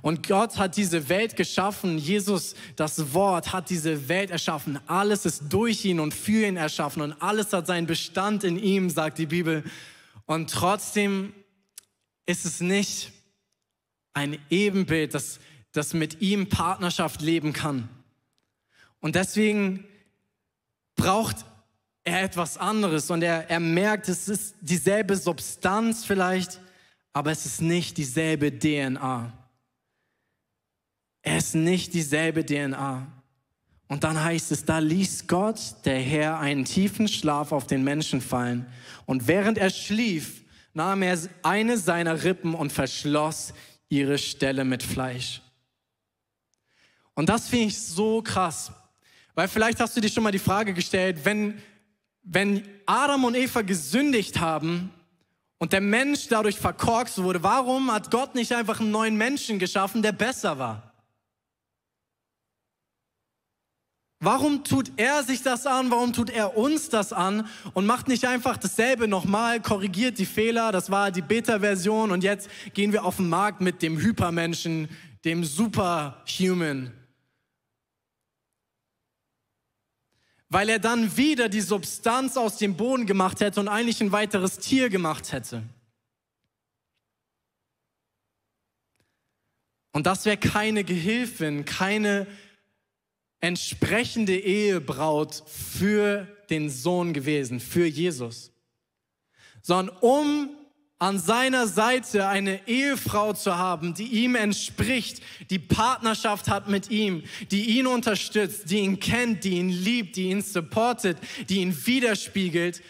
Und 0.00 0.26
Gott 0.26 0.56
hat 0.56 0.78
diese 0.78 1.10
Welt 1.10 1.36
geschaffen. 1.36 1.98
Jesus, 1.98 2.54
das 2.76 3.12
Wort, 3.12 3.52
hat 3.52 3.68
diese 3.68 4.08
Welt 4.08 4.30
erschaffen. 4.30 4.80
Alles 4.86 5.26
ist 5.26 5.44
durch 5.50 5.84
ihn 5.84 6.00
und 6.00 6.14
für 6.14 6.46
ihn 6.46 6.56
erschaffen. 6.56 7.02
Und 7.02 7.12
alles 7.20 7.52
hat 7.52 7.66
seinen 7.66 7.86
Bestand 7.86 8.42
in 8.42 8.58
ihm, 8.58 8.88
sagt 8.88 9.18
die 9.18 9.26
Bibel. 9.26 9.64
Und 10.24 10.50
trotzdem 10.50 11.34
ist 12.24 12.46
es 12.46 12.60
nicht 12.60 13.12
ein 14.14 14.38
Ebenbild, 14.48 15.12
das, 15.12 15.40
das 15.72 15.92
mit 15.92 16.22
ihm 16.22 16.48
Partnerschaft 16.48 17.20
leben 17.20 17.52
kann. 17.52 17.90
Und 19.00 19.14
deswegen 19.14 19.84
braucht 20.96 21.44
er 22.04 22.22
etwas 22.22 22.56
anderes. 22.56 23.10
Und 23.10 23.22
er, 23.22 23.48
er 23.50 23.60
merkt, 23.60 24.08
es 24.08 24.28
ist 24.28 24.56
dieselbe 24.60 25.16
Substanz 25.16 26.04
vielleicht, 26.04 26.60
aber 27.12 27.30
es 27.30 27.46
ist 27.46 27.60
nicht 27.60 27.96
dieselbe 27.96 28.58
DNA. 28.58 29.32
Er 31.22 31.38
ist 31.38 31.54
nicht 31.54 31.94
dieselbe 31.94 32.44
DNA. 32.44 33.06
Und 33.88 34.04
dann 34.04 34.22
heißt 34.22 34.52
es, 34.52 34.64
da 34.64 34.78
ließ 34.78 35.26
Gott, 35.26 35.76
der 35.84 35.98
Herr, 35.98 36.38
einen 36.38 36.64
tiefen 36.64 37.08
Schlaf 37.08 37.52
auf 37.52 37.66
den 37.66 37.84
Menschen 37.84 38.20
fallen. 38.20 38.66
Und 39.06 39.26
während 39.26 39.56
er 39.56 39.70
schlief, 39.70 40.44
nahm 40.74 41.02
er 41.02 41.18
eine 41.42 41.78
seiner 41.78 42.22
Rippen 42.24 42.54
und 42.54 42.72
verschloss 42.72 43.54
ihre 43.88 44.18
Stelle 44.18 44.64
mit 44.64 44.82
Fleisch. 44.82 45.40
Und 47.14 47.30
das 47.30 47.48
finde 47.48 47.66
ich 47.66 47.78
so 47.78 48.22
krass, 48.22 48.72
weil 49.38 49.46
vielleicht 49.46 49.78
hast 49.78 49.96
du 49.96 50.00
dir 50.00 50.08
schon 50.08 50.24
mal 50.24 50.32
die 50.32 50.40
Frage 50.40 50.74
gestellt, 50.74 51.20
wenn, 51.22 51.62
wenn 52.24 52.68
Adam 52.86 53.22
und 53.22 53.36
Eva 53.36 53.62
gesündigt 53.62 54.40
haben 54.40 54.90
und 55.58 55.72
der 55.72 55.80
Mensch 55.80 56.26
dadurch 56.26 56.56
verkorkst 56.58 57.22
wurde, 57.22 57.40
warum 57.44 57.92
hat 57.92 58.10
Gott 58.10 58.34
nicht 58.34 58.52
einfach 58.52 58.80
einen 58.80 58.90
neuen 58.90 59.16
Menschen 59.16 59.60
geschaffen, 59.60 60.02
der 60.02 60.10
besser 60.10 60.58
war? 60.58 60.92
Warum 64.18 64.64
tut 64.64 64.90
er 64.96 65.22
sich 65.22 65.40
das 65.44 65.68
an? 65.68 65.92
Warum 65.92 66.12
tut 66.12 66.30
er 66.30 66.56
uns 66.56 66.88
das 66.88 67.12
an 67.12 67.46
und 67.74 67.86
macht 67.86 68.08
nicht 68.08 68.24
einfach 68.24 68.56
dasselbe 68.56 69.06
nochmal, 69.06 69.62
korrigiert 69.62 70.18
die 70.18 70.26
Fehler, 70.26 70.72
das 70.72 70.90
war 70.90 71.12
die 71.12 71.22
Beta-Version 71.22 72.10
und 72.10 72.24
jetzt 72.24 72.50
gehen 72.74 72.92
wir 72.92 73.04
auf 73.04 73.18
den 73.18 73.28
Markt 73.28 73.60
mit 73.60 73.82
dem 73.82 74.00
Hypermenschen, 74.00 74.88
dem 75.24 75.44
Superhuman. 75.44 76.97
Weil 80.48 80.68
er 80.68 80.78
dann 80.78 81.16
wieder 81.16 81.48
die 81.48 81.60
Substanz 81.60 82.36
aus 82.36 82.56
dem 82.56 82.76
Boden 82.76 83.06
gemacht 83.06 83.40
hätte 83.40 83.60
und 83.60 83.68
eigentlich 83.68 84.00
ein 84.00 84.12
weiteres 84.12 84.58
Tier 84.58 84.88
gemacht 84.88 85.32
hätte. 85.32 85.62
Und 89.92 90.06
das 90.06 90.24
wäre 90.24 90.36
keine 90.36 90.84
Gehilfin, 90.84 91.64
keine 91.64 92.26
entsprechende 93.40 94.38
Ehebraut 94.38 95.42
für 95.46 96.26
den 96.50 96.70
Sohn 96.70 97.12
gewesen, 97.12 97.60
für 97.60 97.86
Jesus, 97.86 98.52
sondern 99.62 99.96
um 100.00 100.57
an 100.98 101.18
seiner 101.18 101.68
Seite 101.68 102.26
eine 102.26 102.66
Ehefrau 102.66 103.32
zu 103.32 103.56
haben, 103.56 103.94
die 103.94 104.24
ihm 104.24 104.34
entspricht, 104.34 105.22
die 105.48 105.60
Partnerschaft 105.60 106.48
hat 106.48 106.68
mit 106.68 106.90
ihm, 106.90 107.22
die 107.52 107.78
ihn 107.78 107.86
unterstützt, 107.86 108.70
die 108.70 108.78
ihn 108.78 108.98
kennt, 108.98 109.44
die 109.44 109.58
ihn 109.58 109.68
liebt, 109.68 110.16
die 110.16 110.30
ihn 110.30 110.42
supportet, 110.42 111.18
die 111.48 111.58
ihn 111.58 111.86
widerspiegelt. 111.86 112.82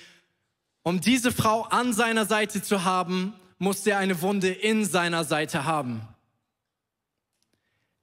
Um 0.82 1.00
diese 1.00 1.32
Frau 1.32 1.62
an 1.64 1.92
seiner 1.92 2.24
Seite 2.24 2.62
zu 2.62 2.84
haben, 2.84 3.34
musste 3.58 3.90
er 3.90 3.98
eine 3.98 4.22
Wunde 4.22 4.48
in 4.48 4.86
seiner 4.86 5.24
Seite 5.24 5.64
haben. 5.64 6.00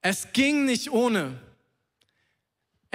Es 0.02 0.34
ging 0.34 0.66
nicht 0.66 0.92
ohne. 0.92 1.40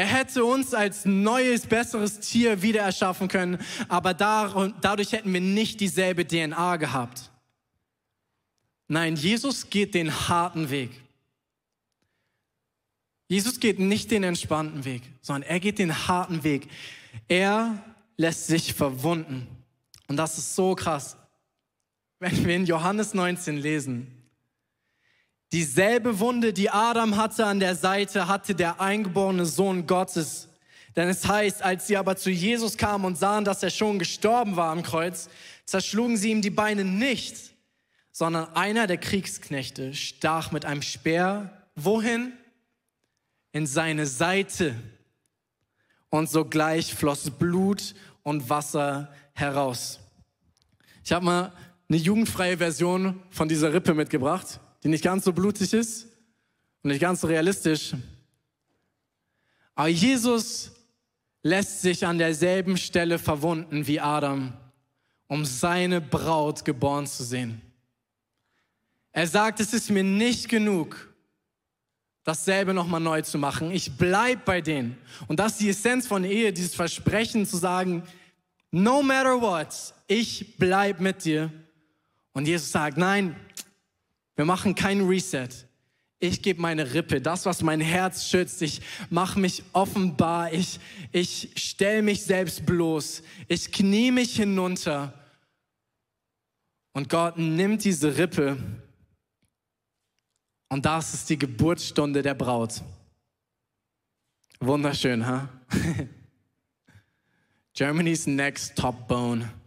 Er 0.00 0.07
hätte 0.07 0.47
uns 0.47 0.73
als 0.73 1.04
neues, 1.04 1.66
besseres 1.66 2.21
Tier 2.21 2.62
wieder 2.62 2.80
erschaffen 2.80 3.28
können, 3.28 3.59
aber 3.87 4.14
dadurch 4.14 5.12
hätten 5.12 5.30
wir 5.30 5.42
nicht 5.42 5.78
dieselbe 5.78 6.26
DNA 6.26 6.78
gehabt. 6.78 7.30
Nein, 8.88 9.14
Jesus 9.14 9.69
geht 9.69 9.92
den 9.92 10.26
harten 10.26 10.71
Weg. 10.71 10.90
Jesus 13.28 13.61
geht 13.61 13.78
nicht 13.78 14.11
den 14.11 14.23
entspannten 14.23 14.87
Weg, 14.87 15.02
sondern 15.21 15.42
er 15.50 15.61
geht 15.61 15.78
den 15.78 16.09
harten 16.09 16.45
Weg. 16.45 16.69
Er 17.28 17.85
lässt 18.16 18.47
sich 18.47 18.73
verwunden. 18.73 19.47
Und 20.09 20.16
das 20.16 20.38
ist 20.38 20.57
so 20.57 20.75
krass. 20.75 21.19
Wenn 22.21 22.42
wir 22.47 22.57
in 22.57 22.64
Johannes 22.64 23.12
19 23.12 23.59
lesen, 23.59 24.20
Dieselbe 25.52 26.21
Wunde, 26.21 26.52
die 26.52 26.71
Adam 26.71 27.16
hatte 27.16 27.45
an 27.45 27.59
der 27.59 27.75
Seite, 27.75 28.28
hatte 28.28 28.54
der 28.54 28.80
eingeborene 28.80 29.47
Sohn 29.47 29.87
Gottes. 29.87 30.49
Denn 30.95 31.09
es 31.09 31.26
heißt, 31.26 31.62
als 31.62 31.88
sie 31.88 31.97
aber 31.97 32.16
zu 32.16 32.30
Jesus 32.30 32.76
kamen 32.76 33.04
und 33.04 33.19
sahen, 33.19 33.45
dass 33.45 33.62
er 33.62 33.71
schon 33.71 33.99
gestorben 33.99 34.57
war 34.57 34.71
am 34.71 34.83
Kreuz, 34.83 35.28
zerschlugen 35.64 36.16
sie 36.16 36.30
ihm 36.30 36.42
die 36.42 36.50
Beine 36.50 36.85
nicht, 36.85 37.37
sondern 38.12 38.54
einer 38.54 38.87
der 38.87 38.99
Kriegsknechte 38.99 39.95
stach 39.95 40.52
mit 40.52 40.64
einem 40.64 40.83
Speer 40.83 41.50
wohin? 41.75 42.33
In 43.52 43.66
seine 43.66 44.07
Seite. 44.07 44.76
Und 46.11 46.30
sogleich 46.30 46.95
floss 46.95 47.30
Blut 47.30 47.95
und 48.23 48.49
Wasser 48.49 49.12
heraus. 49.33 49.99
Ich 51.04 51.11
habe 51.11 51.25
mal 51.25 51.52
eine 51.88 51.99
jugendfreie 51.99 52.59
Version 52.59 53.21
von 53.30 53.49
dieser 53.49 53.73
Rippe 53.73 53.95
mitgebracht 53.95 54.61
die 54.83 54.89
nicht 54.89 55.05
ganz 55.05 55.25
so 55.25 55.33
blutig 55.33 55.73
ist 55.73 56.07
und 56.83 56.91
nicht 56.91 57.01
ganz 57.01 57.21
so 57.21 57.27
realistisch. 57.27 57.95
Aber 59.75 59.89
Jesus 59.89 60.73
lässt 61.43 61.83
sich 61.83 62.07
an 62.07 62.19
derselben 62.19 62.77
Stelle 62.77 63.19
verwunden 63.19 63.87
wie 63.87 64.01
Adam, 64.01 64.53
um 65.27 65.45
seine 65.45 66.01
Braut 66.01 66.65
geboren 66.65 67.07
zu 67.07 67.25
sehen. 67.25 67.63
Er 69.13 69.27
sagt, 69.27 69.61
es 69.61 69.73
ist 69.73 69.91
mir 69.91 70.05
nicht 70.05 70.49
genug, 70.49 71.11
dasselbe 72.25 72.75
nochmal 72.75 73.01
neu 73.01 73.23
zu 73.23 73.39
machen. 73.39 73.71
Ich 73.71 73.97
bleib 73.97 74.45
bei 74.45 74.61
denen. 74.61 74.97
Und 75.27 75.41
das 75.41 75.53
ist 75.53 75.61
die 75.61 75.71
Essenz 75.71 76.07
von 76.07 76.25
Ehe, 76.25 76.53
dieses 76.53 76.75
Versprechen 76.75 77.47
zu 77.47 77.57
sagen, 77.57 78.03
no 78.71 79.03
matter 79.03 79.41
what, 79.41 79.95
ich 80.07 80.57
bleib 80.59 81.01
mit 81.01 81.25
dir. 81.25 81.51
Und 82.33 82.47
Jesus 82.47 82.71
sagt, 82.71 82.97
nein, 82.97 83.35
wir 84.41 84.47
machen 84.47 84.75
kein 84.75 85.03
Reset. 85.03 85.51
Ich 86.19 86.41
gebe 86.41 86.63
meine 86.63 86.95
Rippe, 86.95 87.21
das, 87.21 87.45
was 87.45 87.61
mein 87.61 87.83
Herz 87.83 88.27
schützt. 88.27 88.63
Ich 88.63 88.81
mache 89.11 89.39
mich 89.39 89.63
offenbar. 89.75 90.51
Ich, 90.55 90.81
ich 91.13 91.51
stelle 91.57 92.01
mich 92.01 92.23
selbst 92.23 92.65
bloß. 92.65 93.23
Ich 93.49 93.71
knie 93.71 94.11
mich 94.11 94.37
hinunter. 94.37 95.13
Und 96.95 97.11
Gott 97.11 97.37
nimmt 97.37 97.85
diese 97.85 98.17
Rippe. 98.17 98.57
Und 100.71 100.87
das 100.87 101.13
ist 101.13 101.29
die 101.29 101.39
Geburtsstunde 101.39 102.23
der 102.23 102.33
Braut. 102.33 102.81
Wunderschön, 104.59 105.27
ha? 105.27 105.51
Huh? 105.71 106.07
Germany's 107.75 108.27
next 108.27 108.75
top 108.75 109.07
bone. 109.07 109.60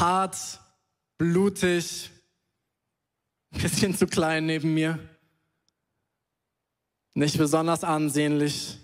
Hart, 0.00 0.60
blutig, 1.18 2.10
ein 3.52 3.62
bisschen 3.62 3.96
zu 3.96 4.06
klein 4.06 4.46
neben 4.46 4.74
mir, 4.74 4.98
nicht 7.14 7.38
besonders 7.38 7.84
ansehnlich. 7.84 8.78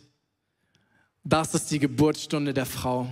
Das 1.25 1.55
ist 1.55 1.71
die 1.71 1.79
Geburtsstunde 1.79 2.55
der 2.55 2.67
Frau. 2.67 3.09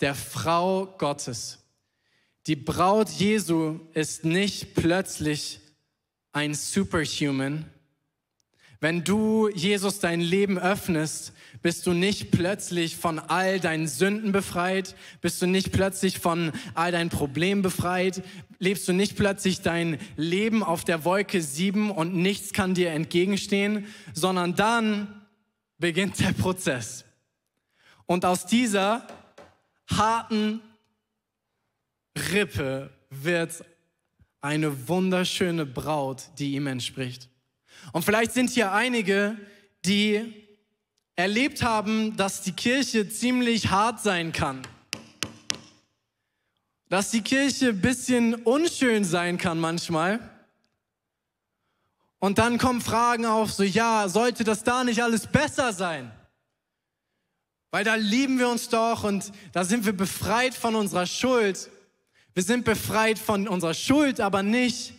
Der 0.00 0.14
Frau 0.14 0.86
Gottes. 0.98 1.58
Die 2.46 2.56
Braut 2.56 3.08
Jesu 3.10 3.80
ist 3.94 4.24
nicht 4.24 4.74
plötzlich 4.74 5.60
ein 6.32 6.54
Superhuman, 6.54 7.64
Wenn 8.80 9.04
du 9.04 9.48
Jesus 9.48 10.00
dein 10.00 10.20
Leben 10.20 10.58
öffnest, 10.58 11.32
bist 11.62 11.86
du 11.86 11.92
nicht 11.92 12.30
plötzlich 12.30 12.96
von 12.96 13.18
all 13.18 13.58
deinen 13.58 13.88
Sünden 13.88 14.32
befreit, 14.32 14.94
bist 15.20 15.40
du 15.40 15.46
nicht 15.46 15.72
plötzlich 15.72 16.18
von 16.18 16.52
all 16.74 16.92
deinen 16.92 17.08
Problemen 17.08 17.62
befreit, 17.62 18.22
lebst 18.58 18.86
du 18.86 18.92
nicht 18.92 19.16
plötzlich 19.16 19.62
dein 19.62 19.98
Leben 20.16 20.62
auf 20.62 20.84
der 20.84 21.04
Wolke 21.04 21.40
sieben 21.40 21.90
und 21.90 22.14
nichts 22.14 22.52
kann 22.52 22.74
dir 22.74 22.90
entgegenstehen, 22.90 23.86
sondern 24.12 24.54
dann 24.54 25.26
beginnt 25.78 26.20
der 26.20 26.32
Prozess. 26.32 27.04
Und 28.04 28.24
aus 28.24 28.46
dieser 28.46 29.06
harten 29.90 30.60
Rippe 32.32 32.90
wird 33.10 33.64
eine 34.40 34.88
wunderschöne 34.88 35.66
Braut, 35.66 36.30
die 36.38 36.54
ihm 36.54 36.66
entspricht. 36.66 37.28
Und 37.92 38.04
vielleicht 38.04 38.32
sind 38.32 38.50
hier 38.50 38.72
einige, 38.72 39.36
die 39.84 40.46
erlebt 41.16 41.62
haben, 41.62 42.16
dass 42.16 42.42
die 42.42 42.52
Kirche 42.52 43.08
ziemlich 43.08 43.70
hart 43.70 44.00
sein 44.00 44.32
kann. 44.32 44.62
Dass 46.88 47.10
die 47.10 47.22
Kirche 47.22 47.70
ein 47.70 47.80
bisschen 47.80 48.34
unschön 48.34 49.04
sein 49.04 49.38
kann 49.38 49.58
manchmal. 49.58 50.20
Und 52.18 52.38
dann 52.38 52.58
kommen 52.58 52.80
Fragen 52.80 53.26
auf, 53.26 53.52
so 53.52 53.62
ja, 53.62 54.08
sollte 54.08 54.44
das 54.44 54.62
da 54.62 54.84
nicht 54.84 55.02
alles 55.02 55.26
besser 55.26 55.72
sein? 55.72 56.12
Weil 57.70 57.84
da 57.84 57.94
lieben 57.94 58.38
wir 58.38 58.48
uns 58.48 58.68
doch 58.68 59.04
und 59.04 59.32
da 59.52 59.64
sind 59.64 59.84
wir 59.84 59.92
befreit 59.92 60.54
von 60.54 60.74
unserer 60.74 61.06
Schuld. 61.06 61.70
Wir 62.34 62.42
sind 62.42 62.64
befreit 62.64 63.18
von 63.18 63.48
unserer 63.48 63.74
Schuld, 63.74 64.20
aber 64.20 64.42
nicht 64.42 64.94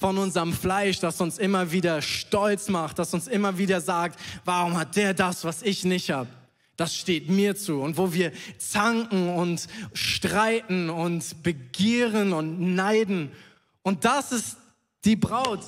von 0.00 0.16
unserem 0.16 0.54
Fleisch, 0.54 0.98
das 0.98 1.20
uns 1.20 1.36
immer 1.36 1.70
wieder 1.70 2.00
stolz 2.00 2.68
macht, 2.68 2.98
das 2.98 3.12
uns 3.12 3.28
immer 3.28 3.58
wieder 3.58 3.82
sagt, 3.82 4.18
warum 4.46 4.76
hat 4.78 4.96
der 4.96 5.12
das, 5.12 5.44
was 5.44 5.60
ich 5.60 5.84
nicht 5.84 6.10
habe? 6.10 6.30
Das 6.78 6.96
steht 6.96 7.28
mir 7.28 7.54
zu. 7.54 7.82
Und 7.82 7.98
wo 7.98 8.10
wir 8.14 8.32
zanken 8.56 9.28
und 9.28 9.68
streiten 9.92 10.88
und 10.88 11.42
begieren 11.42 12.32
und 12.32 12.74
neiden. 12.74 13.30
Und 13.82 14.06
das 14.06 14.32
ist 14.32 14.56
die 15.04 15.16
Braut 15.16 15.66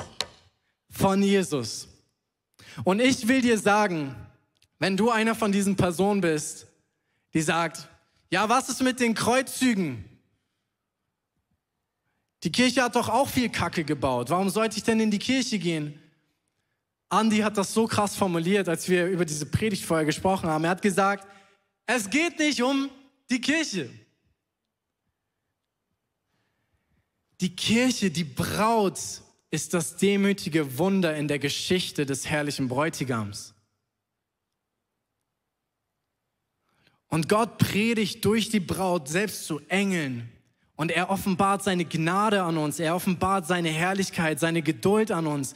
von 0.89 1.23
Jesus. 1.23 1.89
Und 2.85 3.01
ich 3.01 3.29
will 3.29 3.43
dir 3.43 3.59
sagen, 3.59 4.15
wenn 4.79 4.97
du 4.97 5.11
einer 5.11 5.35
von 5.35 5.53
diesen 5.53 5.77
Personen 5.77 6.23
bist, 6.23 6.67
die 7.35 7.43
sagt, 7.43 7.87
ja, 8.31 8.49
was 8.49 8.71
ist 8.71 8.83
mit 8.83 8.99
den 8.99 9.13
Kreuzzügen? 9.13 10.03
Die 12.45 12.51
Kirche 12.51 12.83
hat 12.83 12.97
doch 12.97 13.09
auch 13.09 13.29
viel 13.29 13.49
Kacke 13.49 13.85
gebaut. 13.85 14.31
Warum 14.31 14.51
sollte 14.51 14.77
ich 14.77 14.83
denn 14.83 14.99
in 15.01 15.11
die 15.11 15.19
Kirche 15.19 15.59
gehen? 15.59 15.99
Andy 17.11 17.39
hat 17.39 17.57
das 17.57 17.73
so 17.73 17.87
krass 17.87 18.17
formuliert, 18.17 18.69
als 18.69 18.89
wir 18.89 19.07
über 19.07 19.25
diese 19.25 19.47
Predigt 19.47 19.85
vorher 19.85 20.07
gesprochen 20.07 20.49
haben. 20.49 20.65
Er 20.65 20.71
hat 20.71 20.83
gesagt, 20.83 21.27
es 21.87 22.09
geht 22.09 22.39
nicht 22.39 22.63
um 22.63 22.89
die 23.31 23.41
Kirche. 23.41 23.91
Die 27.41 27.55
Kirche, 27.55 28.11
die 28.11 28.25
Braut, 28.25 28.99
ist 29.51 29.75
das 29.75 29.97
demütige 29.97 30.79
Wunder 30.79 31.15
in 31.15 31.29
der 31.29 31.39
Geschichte 31.39 32.07
des 32.07 32.27
herrlichen 32.27 32.69
Bräutigams. 32.69 33.55
Und 37.09 37.29
Gott 37.29 37.59
predigt 37.59 38.25
durch 38.25 38.49
die 38.49 38.61
Braut 38.61 39.09
selbst 39.09 39.45
zu 39.45 39.61
Engeln, 39.69 40.33
und 40.77 40.91
er 40.91 41.11
offenbart 41.11 41.63
seine 41.63 41.85
Gnade 41.85 42.43
an 42.43 42.57
uns, 42.57 42.81
er 42.81 42.95
offenbart 42.95 43.47
seine 43.47 43.69
Herrlichkeit, 43.69 44.41
seine 44.41 44.63
Geduld 44.63 45.11
an 45.11 45.27
uns. 45.27 45.55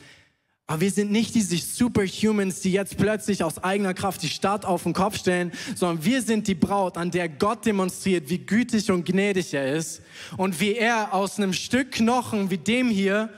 Aber 0.69 0.81
wir 0.81 0.91
sind 0.91 1.13
nicht 1.13 1.35
diese 1.35 1.57
Superhumans, 1.57 2.61
die 2.61 2.73
jetzt 2.73 2.97
plötzlich 2.97 3.45
aus 3.45 3.63
eigener 3.63 3.95
Kraft 3.95 4.23
die 4.23 4.29
Stadt 4.29 4.65
auf 4.65 4.83
den 4.83 4.95
Kopf 4.95 5.17
stellen, 5.17 5.53
sondern 5.77 6.05
wir 6.05 6.23
sind 6.23 6.49
die 6.49 6.57
Braut, 6.57 6.97
an 6.97 7.13
der 7.13 7.29
Gott 7.29 7.65
demonstriert, 7.65 8.29
wie 8.29 8.39
gütig 8.39 8.91
und 8.91 9.05
gnädig 9.05 9.55
er 9.55 9.75
ist 9.75 10.03
und 10.37 10.59
wie 10.61 10.75
er 10.75 11.15
aus 11.15 11.39
einem 11.39 11.53
Stück 11.53 11.93
Knochen 11.93 12.51
wie 12.51 12.59
dem 12.59 12.91
hier 12.91 13.31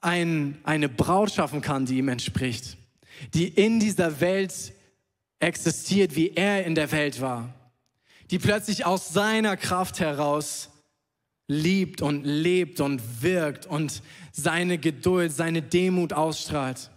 ein, 0.00 0.58
eine 0.64 0.88
Braut 0.88 1.30
schaffen 1.30 1.60
kann, 1.60 1.86
die 1.86 1.98
ihm 1.98 2.08
entspricht, 2.08 2.76
die 3.32 3.46
in 3.46 3.78
dieser 3.78 4.20
Welt 4.20 4.72
existiert, 5.38 6.16
wie 6.16 6.30
er 6.30 6.66
in 6.66 6.74
der 6.74 6.90
Welt 6.90 7.20
war 7.20 7.54
die 8.30 8.38
plötzlich 8.38 8.84
aus 8.84 9.10
seiner 9.10 9.56
Kraft 9.56 10.00
heraus 10.00 10.70
liebt 11.48 12.02
und 12.02 12.24
lebt 12.24 12.80
und 12.80 13.22
wirkt 13.22 13.66
und 13.66 14.02
seine 14.32 14.78
Geduld, 14.78 15.32
seine 15.32 15.62
Demut 15.62 16.12
ausstrahlt. 16.12 16.90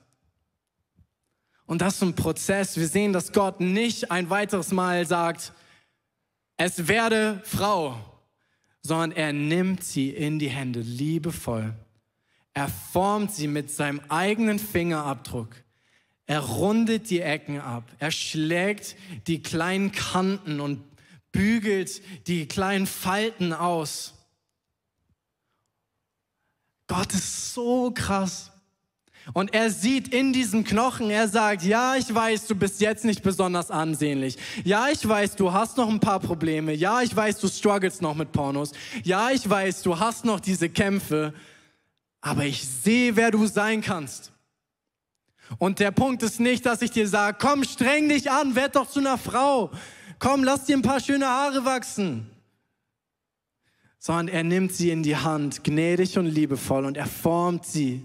Und 1.66 1.82
das 1.82 1.96
ist 1.96 2.02
ein 2.02 2.16
Prozess. 2.16 2.78
Wir 2.78 2.88
sehen, 2.88 3.14
dass 3.14 3.32
Gott 3.32 3.60
nicht 3.60 4.10
ein 4.10 4.30
weiteres 4.32 4.72
Mal 4.72 5.06
sagt, 5.06 5.54
es 6.58 6.88
werde 6.88 7.42
Frau, 7.46 7.96
sondern 8.82 9.12
er 9.12 9.34
nimmt 9.34 9.84
sie 9.84 10.10
in 10.10 10.40
die 10.40 10.50
Hände 10.50 10.80
liebevoll. 10.80 11.76
Er 12.54 12.68
formt 12.68 13.32
sie 13.32 13.48
mit 13.48 13.70
seinem 13.70 14.02
eigenen 14.10 14.58
Fingerabdruck. 14.58 15.56
Er 16.26 16.40
rundet 16.40 17.10
die 17.10 17.22
Ecken 17.22 17.60
ab. 17.60 17.84
Er 18.00 18.12
schlägt 18.12 18.96
die 19.28 19.42
kleinen 19.42 19.92
Kanten 19.92 20.60
und 20.60 20.89
bügelt 21.32 22.02
die 22.28 22.48
kleinen 22.48 22.88
Falten 22.88 23.54
aus. 23.54 24.14
Gott 26.88 27.14
ist 27.14 27.54
so 27.54 27.92
krass. 27.92 28.52
Und 29.34 29.54
er 29.54 29.70
sieht 29.70 30.08
in 30.08 30.34
diesen 30.34 30.64
Knochen, 30.64 31.12
er 31.12 31.28
sagt, 31.28 31.62
ja, 31.62 31.96
ich 31.96 32.14
weiß, 32.14 32.48
du 32.48 32.56
bist 32.56 32.82
jetzt 32.82 33.06
nicht 33.06 33.22
besonders 33.22 33.70
ansehnlich. 33.70 34.38
Ja, 34.64 34.88
ich 34.90 35.08
weiß, 35.08 35.36
du 35.36 35.54
hast 35.54 35.78
noch 35.78 35.88
ein 35.88 36.00
paar 36.00 36.20
Probleme. 36.20 36.74
Ja, 36.74 37.02
ich 37.02 37.16
weiß, 37.16 37.38
du 37.38 37.48
struggles 37.48 38.02
noch 38.02 38.16
mit 38.16 38.32
Pornos. 38.32 38.72
Ja, 39.04 39.30
ich 39.30 39.48
weiß, 39.48 39.84
du 39.84 40.00
hast 40.00 40.26
noch 40.26 40.40
diese 40.40 40.70
Kämpfe. 40.70 41.34
Aber 42.22 42.46
ich 42.46 42.68
sehe, 42.68 43.16
wer 43.16 43.30
du 43.30 43.46
sein 43.46 43.82
kannst. 43.82 44.32
Und 45.60 45.80
der 45.80 45.92
Punkt 45.92 46.24
ist 46.24 46.40
nicht, 46.40 46.66
dass 46.66 46.82
ich 46.82 46.92
dir 46.92 47.08
sage, 47.08 47.38
komm, 47.40 47.64
streng 47.64 48.10
dich 48.10 48.32
an, 48.32 48.56
werd 48.56 48.76
doch 48.76 48.90
zu 48.90 49.00
einer 49.00 49.18
Frau 49.18 49.72
komm, 50.20 50.44
lass 50.44 50.66
dir 50.66 50.78
ein 50.78 50.82
paar 50.82 51.00
schöne 51.00 51.28
Haare 51.28 51.66
wachsen. 51.66 52.30
Sondern 53.98 54.28
er 54.28 54.44
nimmt 54.44 54.74
sie 54.74 54.92
in 54.92 55.04
die 55.04 55.18
Hand, 55.18 55.64
gnädig 55.64 56.18
und 56.18 56.28
liebevoll, 56.28 56.86
und 56.86 56.96
er 56.96 57.08
formt 57.08 57.66
sie, 57.66 58.04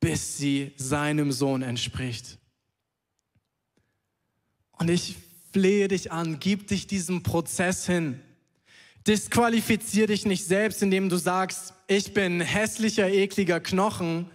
bis 0.00 0.36
sie 0.36 0.72
seinem 0.76 1.32
Sohn 1.32 1.62
entspricht. 1.62 2.38
Und 4.78 4.90
ich 4.90 5.16
flehe 5.52 5.88
dich 5.88 6.12
an, 6.12 6.38
gib 6.38 6.68
dich 6.68 6.86
diesem 6.86 7.22
Prozess 7.22 7.86
hin. 7.86 8.20
Disqualifizier 9.06 10.06
dich 10.06 10.26
nicht 10.26 10.44
selbst, 10.44 10.82
indem 10.82 11.08
du 11.08 11.16
sagst, 11.16 11.72
ich 11.86 12.12
bin 12.12 12.40
hässlicher, 12.40 13.08
ekliger 13.08 13.60
Knochen, 13.60 14.30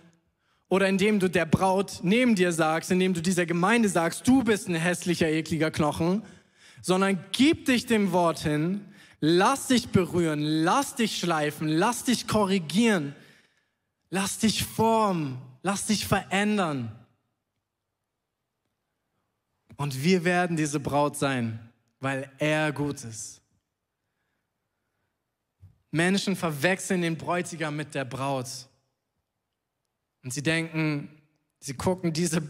oder 0.71 0.87
indem 0.87 1.19
du 1.19 1.29
der 1.29 1.45
Braut 1.45 1.99
neben 2.01 2.33
dir 2.33 2.53
sagst, 2.53 2.91
indem 2.91 3.13
du 3.13 3.21
dieser 3.21 3.45
Gemeinde 3.45 3.89
sagst, 3.89 4.25
du 4.25 4.41
bist 4.41 4.69
ein 4.69 4.75
hässlicher, 4.75 5.27
ekliger 5.27 5.69
Knochen, 5.69 6.23
sondern 6.81 7.25
gib 7.33 7.65
dich 7.65 7.87
dem 7.87 8.13
Wort 8.13 8.39
hin, 8.39 8.85
lass 9.19 9.67
dich 9.67 9.89
berühren, 9.89 10.39
lass 10.39 10.95
dich 10.95 11.19
schleifen, 11.19 11.67
lass 11.67 12.05
dich 12.05 12.25
korrigieren, 12.25 13.13
lass 14.11 14.39
dich 14.39 14.63
formen, 14.63 15.41
lass 15.61 15.87
dich 15.87 16.07
verändern. 16.07 16.97
Und 19.75 20.01
wir 20.01 20.23
werden 20.23 20.55
diese 20.55 20.79
Braut 20.79 21.17
sein, 21.17 21.59
weil 21.99 22.31
er 22.37 22.71
gut 22.71 23.03
ist. 23.03 23.41
Menschen 25.91 26.37
verwechseln 26.37 27.01
den 27.01 27.17
Bräutigam 27.17 27.75
mit 27.75 27.93
der 27.93 28.05
Braut. 28.05 28.69
Und 30.23 30.33
sie 30.33 30.43
denken, 30.43 31.09
sie 31.59 31.73
gucken 31.73 32.13
diese 32.13 32.41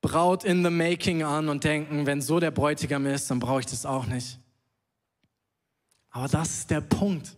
Braut 0.00 0.44
in 0.44 0.62
the 0.62 0.70
making 0.70 1.22
an 1.22 1.48
und 1.48 1.64
denken, 1.64 2.06
wenn 2.06 2.22
so 2.22 2.38
der 2.38 2.50
Bräutigam 2.50 3.06
ist, 3.06 3.30
dann 3.30 3.38
brauche 3.38 3.60
ich 3.60 3.66
das 3.66 3.84
auch 3.84 4.06
nicht. 4.06 4.38
Aber 6.10 6.28
das 6.28 6.60
ist 6.60 6.70
der 6.70 6.80
Punkt, 6.80 7.36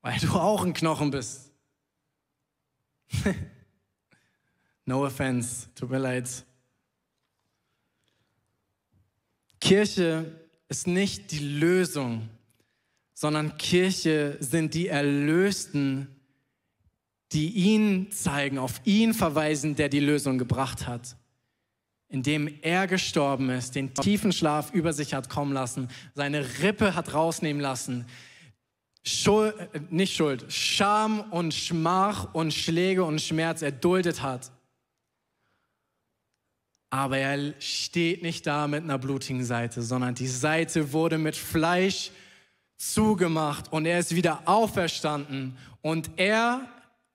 weil 0.00 0.18
du 0.18 0.32
auch 0.32 0.64
ein 0.64 0.72
Knochen 0.72 1.10
bist. 1.10 1.50
no 4.84 5.04
offense, 5.04 5.68
tut 5.74 5.90
mir 5.90 5.98
leid. 5.98 6.44
Kirche 9.60 10.40
ist 10.68 10.86
nicht 10.86 11.30
die 11.30 11.38
Lösung, 11.38 12.28
sondern 13.14 13.56
Kirche 13.56 14.36
sind 14.40 14.74
die 14.74 14.88
Erlösten, 14.88 16.13
die 17.32 17.50
ihn 17.50 18.10
zeigen, 18.10 18.58
auf 18.58 18.80
ihn 18.84 19.14
verweisen, 19.14 19.74
der 19.76 19.88
die 19.88 20.00
Lösung 20.00 20.38
gebracht 20.38 20.86
hat. 20.86 21.16
Indem 22.08 22.48
er 22.62 22.86
gestorben 22.86 23.50
ist, 23.50 23.74
den 23.74 23.92
tiefen 23.94 24.32
Schlaf 24.32 24.72
über 24.72 24.92
sich 24.92 25.14
hat 25.14 25.28
kommen 25.28 25.52
lassen, 25.52 25.88
seine 26.14 26.44
Rippe 26.62 26.94
hat 26.94 27.12
rausnehmen 27.14 27.60
lassen, 27.60 28.06
Schuld, 29.06 29.54
äh, 29.58 29.80
nicht 29.90 30.14
Schuld, 30.14 30.46
Scham 30.48 31.20
und 31.30 31.52
Schmach 31.52 32.32
und 32.34 32.54
Schläge 32.54 33.04
und 33.04 33.20
Schmerz 33.20 33.62
erduldet 33.62 34.22
hat. 34.22 34.50
Aber 36.88 37.18
er 37.18 37.60
steht 37.60 38.22
nicht 38.22 38.46
da 38.46 38.68
mit 38.68 38.84
einer 38.84 38.98
blutigen 38.98 39.44
Seite, 39.44 39.82
sondern 39.82 40.14
die 40.14 40.28
Seite 40.28 40.92
wurde 40.92 41.18
mit 41.18 41.36
Fleisch 41.36 42.12
zugemacht 42.76 43.72
und 43.72 43.84
er 43.86 43.98
ist 43.98 44.14
wieder 44.14 44.42
auferstanden 44.46 45.56
und 45.82 46.10
er 46.16 46.68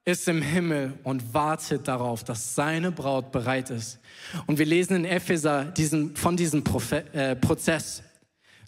ist 0.09 0.27
im 0.27 0.41
Himmel 0.41 0.97
und 1.03 1.33
wartet 1.33 1.87
darauf, 1.87 2.23
dass 2.23 2.55
seine 2.55 2.91
Braut 2.91 3.31
bereit 3.31 3.69
ist. 3.69 3.99
Und 4.47 4.59
wir 4.59 4.65
lesen 4.65 4.95
in 4.95 5.05
Epheser 5.05 5.65
diesen, 5.65 6.15
von 6.15 6.35
diesem 6.35 6.63
Profe 6.63 7.05
äh, 7.13 7.35
Prozess. 7.35 8.03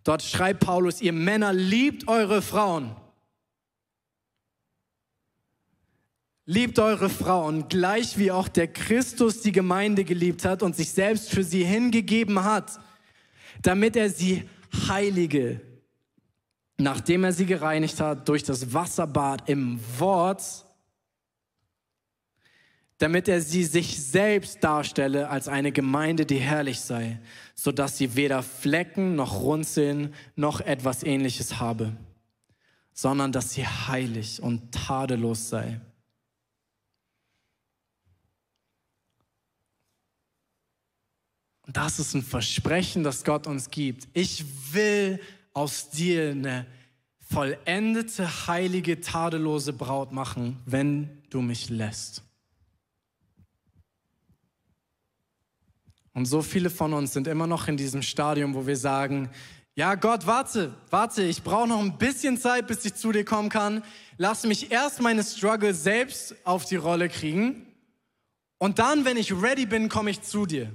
Dort 0.04 0.24
schreibt 0.24 0.62
Paulus, 0.62 1.02
ihr 1.02 1.14
Männer 1.14 1.54
liebt 1.54 2.08
eure 2.08 2.42
Frauen. 2.42 2.96
Liebt 6.46 6.80
eure 6.80 7.10
Frauen, 7.10 7.68
gleich 7.70 8.18
wie 8.18 8.32
auch 8.32 8.48
der 8.48 8.68
Christus 8.68 9.42
die 9.42 9.52
Gemeinde 9.52 10.04
geliebt 10.04 10.44
hat 10.44 10.64
und 10.64 10.76
sich 10.76 10.92
selbst 10.92 11.30
für 11.30 11.44
sie 11.44 11.64
hingegeben 11.64 12.44
hat, 12.44 12.80
damit 13.62 13.96
er 13.96 14.10
sie 14.10 14.50
heilige, 14.88 15.62
nachdem 16.78 17.24
er 17.24 17.32
sie 17.32 17.46
gereinigt 17.46 18.00
hat 18.00 18.28
durch 18.28 18.44
das 18.44 18.74
Wasserbad 18.74 19.48
im 19.48 19.80
Wort, 20.00 20.66
damit 23.02 23.28
er 23.28 23.42
sie 23.42 23.64
sich 23.64 24.00
selbst 24.00 24.64
darstelle 24.64 25.30
als 25.30 25.48
eine 25.48 25.72
Gemeinde, 25.72 26.26
die 26.26 26.38
herrlich 26.38 26.82
sei, 26.82 27.20
so 27.56 27.72
dass 27.72 27.98
sie 27.98 28.16
weder 28.16 28.44
Flecken 28.44 29.16
noch 29.16 29.42
Runzeln 29.42 30.14
noch 30.36 30.62
etwas 30.62 31.02
ähnliches 31.02 31.60
habe, 31.60 31.94
sondern 32.94 33.32
dass 33.32 33.54
sie 33.54 33.66
heilig 33.66 34.42
und 34.44 34.72
tadellos 34.72 35.50
sei. 35.50 35.82
Und 41.66 41.78
das 41.78 41.98
ist 41.98 42.14
ein 42.14 42.22
Versprechen, 42.22 43.04
das 43.04 43.24
Gott 43.24 43.48
uns 43.48 43.72
gibt. 43.72 44.10
Ich 44.14 44.46
will 44.74 45.20
aus 45.54 45.90
dir 45.90 46.32
eine 46.32 46.68
vollendete, 47.20 48.48
heilige, 48.48 49.02
tadellose 49.02 49.74
Braut 49.74 50.12
machen, 50.12 50.60
wenn 50.66 51.24
du 51.32 51.42
mich 51.42 51.70
lässt. 51.70 52.24
Und 56.14 56.26
so 56.26 56.42
viele 56.42 56.70
von 56.70 56.94
uns 56.94 57.14
sind 57.14 57.28
immer 57.28 57.48
noch 57.48 57.68
in 57.68 57.78
diesem 57.78 58.02
Stadium, 58.02 58.54
wo 58.54 58.68
wir 58.68 58.78
sagen, 58.78 59.30
ja 59.76 59.96
Gott, 59.96 60.28
warte, 60.28 60.74
warte, 60.90 61.24
ich 61.24 61.44
brauche 61.44 61.68
noch 61.68 61.80
ein 61.80 61.98
bisschen 61.98 62.38
Zeit, 62.38 62.68
bis 62.68 62.84
ich 62.84 62.96
zu 62.96 63.12
dir 63.12 63.24
kommen 63.24 63.50
kann. 63.50 63.84
Lass 64.18 64.44
mich 64.44 64.72
erst 64.72 65.00
meine 65.02 65.24
Struggle 65.24 65.74
selbst 65.74 66.36
auf 66.44 66.66
die 66.66 66.76
Rolle 66.76 67.08
kriegen. 67.08 67.66
Und 68.58 68.80
dann, 68.80 69.06
wenn 69.06 69.18
ich 69.18 69.32
ready 69.34 69.66
bin, 69.66 69.88
komme 69.88 70.12
ich 70.12 70.22
zu 70.22 70.46
dir. 70.46 70.72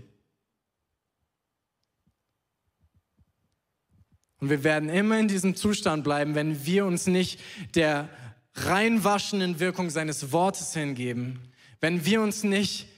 Und 4.38 4.50
wir 4.50 4.64
werden 4.64 4.88
immer 4.88 5.18
in 5.18 5.28
diesem 5.28 5.54
Zustand 5.54 6.04
bleiben, 6.04 6.34
wenn 6.34 6.64
wir 6.64 6.86
uns 6.86 7.06
nicht 7.06 7.40
der 7.74 8.08
reinwaschenden 8.54 9.60
Wirkung 9.60 9.90
seines 9.90 10.32
Wortes 10.32 10.72
hingeben, 10.72 11.40
wenn 11.80 12.04
wir 12.04 12.22
uns 12.22 12.42
nicht 12.42 12.88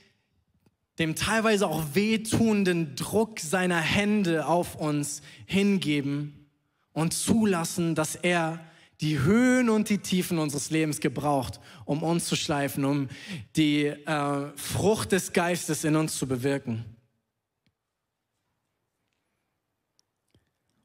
dem 0.98 1.14
teilweise 1.14 1.66
auch 1.68 1.94
wehtuenden 1.94 2.96
Druck 2.96 3.40
seiner 3.40 3.80
Hände 3.80 4.46
auf 4.46 4.74
uns 4.74 5.22
hingeben 5.46 6.50
und 6.92 7.12
zulassen, 7.12 7.94
dass 7.94 8.16
er 8.16 8.58
die 9.00 9.20
Höhen 9.20 9.70
und 9.70 9.88
die 9.90 9.98
Tiefen 9.98 10.38
unseres 10.38 10.70
Lebens 10.70 10.98
gebraucht, 10.98 11.60
um 11.84 12.02
uns 12.02 12.24
zu 12.24 12.34
schleifen, 12.34 12.84
um 12.84 13.08
die 13.54 13.84
äh, 13.86 14.56
Frucht 14.56 15.12
des 15.12 15.32
Geistes 15.32 15.84
in 15.84 15.94
uns 15.94 16.18
zu 16.18 16.26
bewirken. 16.26 16.84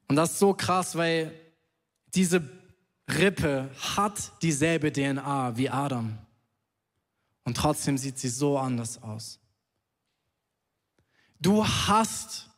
Und 0.06 0.14
das 0.14 0.32
ist 0.32 0.38
so 0.38 0.54
krass, 0.54 0.94
weil 0.94 1.32
diese 2.14 2.48
Rippe 3.08 3.68
hat 3.96 4.30
dieselbe 4.42 4.92
DNA 4.92 5.56
wie 5.56 5.68
Adam. 5.68 6.16
Und 7.42 7.56
trotzdem 7.56 7.98
sieht 7.98 8.18
sie 8.18 8.28
so 8.28 8.56
anders 8.56 9.02
aus. 9.02 9.40
Du 11.40 11.66
hast 11.66 12.48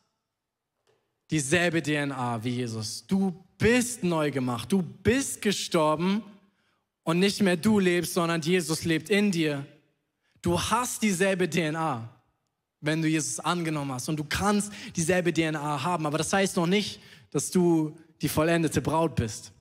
dieselbe 1.29 1.81
DNA 1.81 2.43
wie 2.43 2.49
Jesus. 2.49 3.05
Du 3.05 3.43
bist 3.57 4.03
neu 4.03 4.31
gemacht. 4.31 4.71
Du 4.71 4.81
bist 4.81 5.41
gestorben 5.41 6.23
und 7.03 7.19
nicht 7.19 7.41
mehr 7.41 7.57
du 7.57 7.79
lebst, 7.79 8.13
sondern 8.13 8.41
Jesus 8.41 8.85
lebt 8.85 9.09
in 9.09 9.31
dir. 9.31 9.65
Du 10.41 10.59
hast 10.59 11.01
dieselbe 11.01 11.49
DNA, 11.49 12.07
wenn 12.81 13.01
du 13.01 13.07
Jesus 13.07 13.39
angenommen 13.39 13.91
hast. 13.91 14.07
Und 14.09 14.17
du 14.17 14.23
kannst 14.23 14.71
dieselbe 14.95 15.33
DNA 15.33 15.83
haben. 15.83 16.05
Aber 16.05 16.17
das 16.17 16.31
heißt 16.31 16.55
noch 16.57 16.67
nicht, 16.67 16.99
dass 17.31 17.51
du 17.51 17.97
die 18.21 18.29
vollendete 18.29 18.81
Braut 18.81 19.15
bist, 19.15 19.51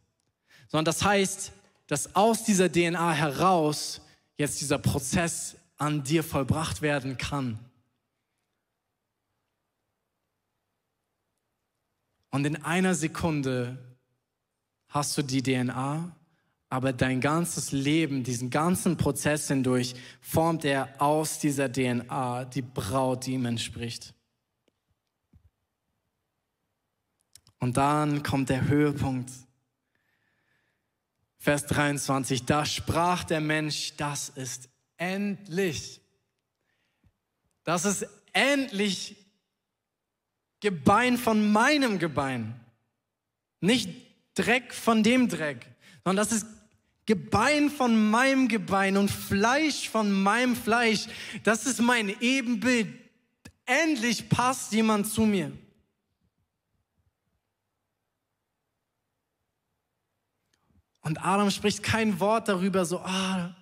sondern 0.69 0.87
das 0.87 1.03
heißt, 1.05 1.53
dass 1.87 2.15
aus 2.15 2.45
dieser 2.45 2.71
DNA 2.71 3.13
heraus 3.13 4.01
jetzt 4.37 4.61
dieser 4.61 4.79
Prozess 4.79 5.57
an 5.79 6.03
dir 6.03 6.25
vollbracht 6.25 6.83
werden 6.83 7.19
kann. 7.19 7.59
Und 12.37 12.45
in 12.45 12.63
einer 12.65 12.95
Sekunde 12.95 13.79
hast 14.89 15.17
du 15.17 15.23
die 15.23 15.43
DNA, 15.43 16.15
aber 16.69 16.93
dein 16.93 17.23
ganzes 17.23 17.73
Leben, 17.73 18.25
diesen 18.25 18.51
ganzen 18.51 18.99
Prozess 18.99 19.49
hindurch, 19.49 19.95
formt 20.21 20.67
er 20.67 21.01
aus 21.01 21.39
dieser 21.39 21.73
DNA 21.73 22.45
die 22.45 22.61
Braut, 22.61 23.25
die 23.25 23.33
ihm 23.33 23.47
entspricht. 23.47 24.13
Und 27.59 27.79
dann 27.79 28.23
kommt 28.23 28.51
der 28.51 28.69
Höhepunkt. 28.69 29.31
Vers 31.39 31.65
23, 31.65 32.45
da 32.45 32.67
sprach 32.67 33.25
der 33.25 33.41
Mensch, 33.41 33.95
das 33.97 34.29
ist 34.29 34.69
endlich. 34.99 36.03
Das 37.65 37.87
ist 37.87 38.07
endlich 38.35 39.26
Gebein 40.67 41.17
von 41.17 41.53
meinem 41.53 42.01
Gebein. 42.01 42.59
Nicht 43.61 43.89
Dreck 44.35 44.75
von 44.75 45.05
dem 45.05 45.29
Dreck, 45.29 45.65
sondern 46.03 46.27
das 46.27 46.37
ist 46.37 46.45
Gebein 47.07 47.71
von 47.71 48.11
meinem 48.11 48.49
Gebein 48.49 48.97
und 48.97 49.09
Fleisch 49.09 49.89
von 49.89 50.11
meinem 50.11 50.57
Fleisch. 50.57 51.07
Das 51.45 51.67
ist 51.67 51.81
mein 51.81 52.09
Ebenbild. 52.21 52.89
Endlich 53.65 54.29
passt 54.29 54.73
jemand 54.73 55.07
zu 55.07 55.21
mir. 55.21 55.53
Und 61.03 61.25
Adam 61.25 61.53
spricht 61.53 61.81
kein 61.81 62.19
Wort 62.19 62.49
darüber, 62.49 62.85
so, 62.85 62.99
ah, 62.99 63.55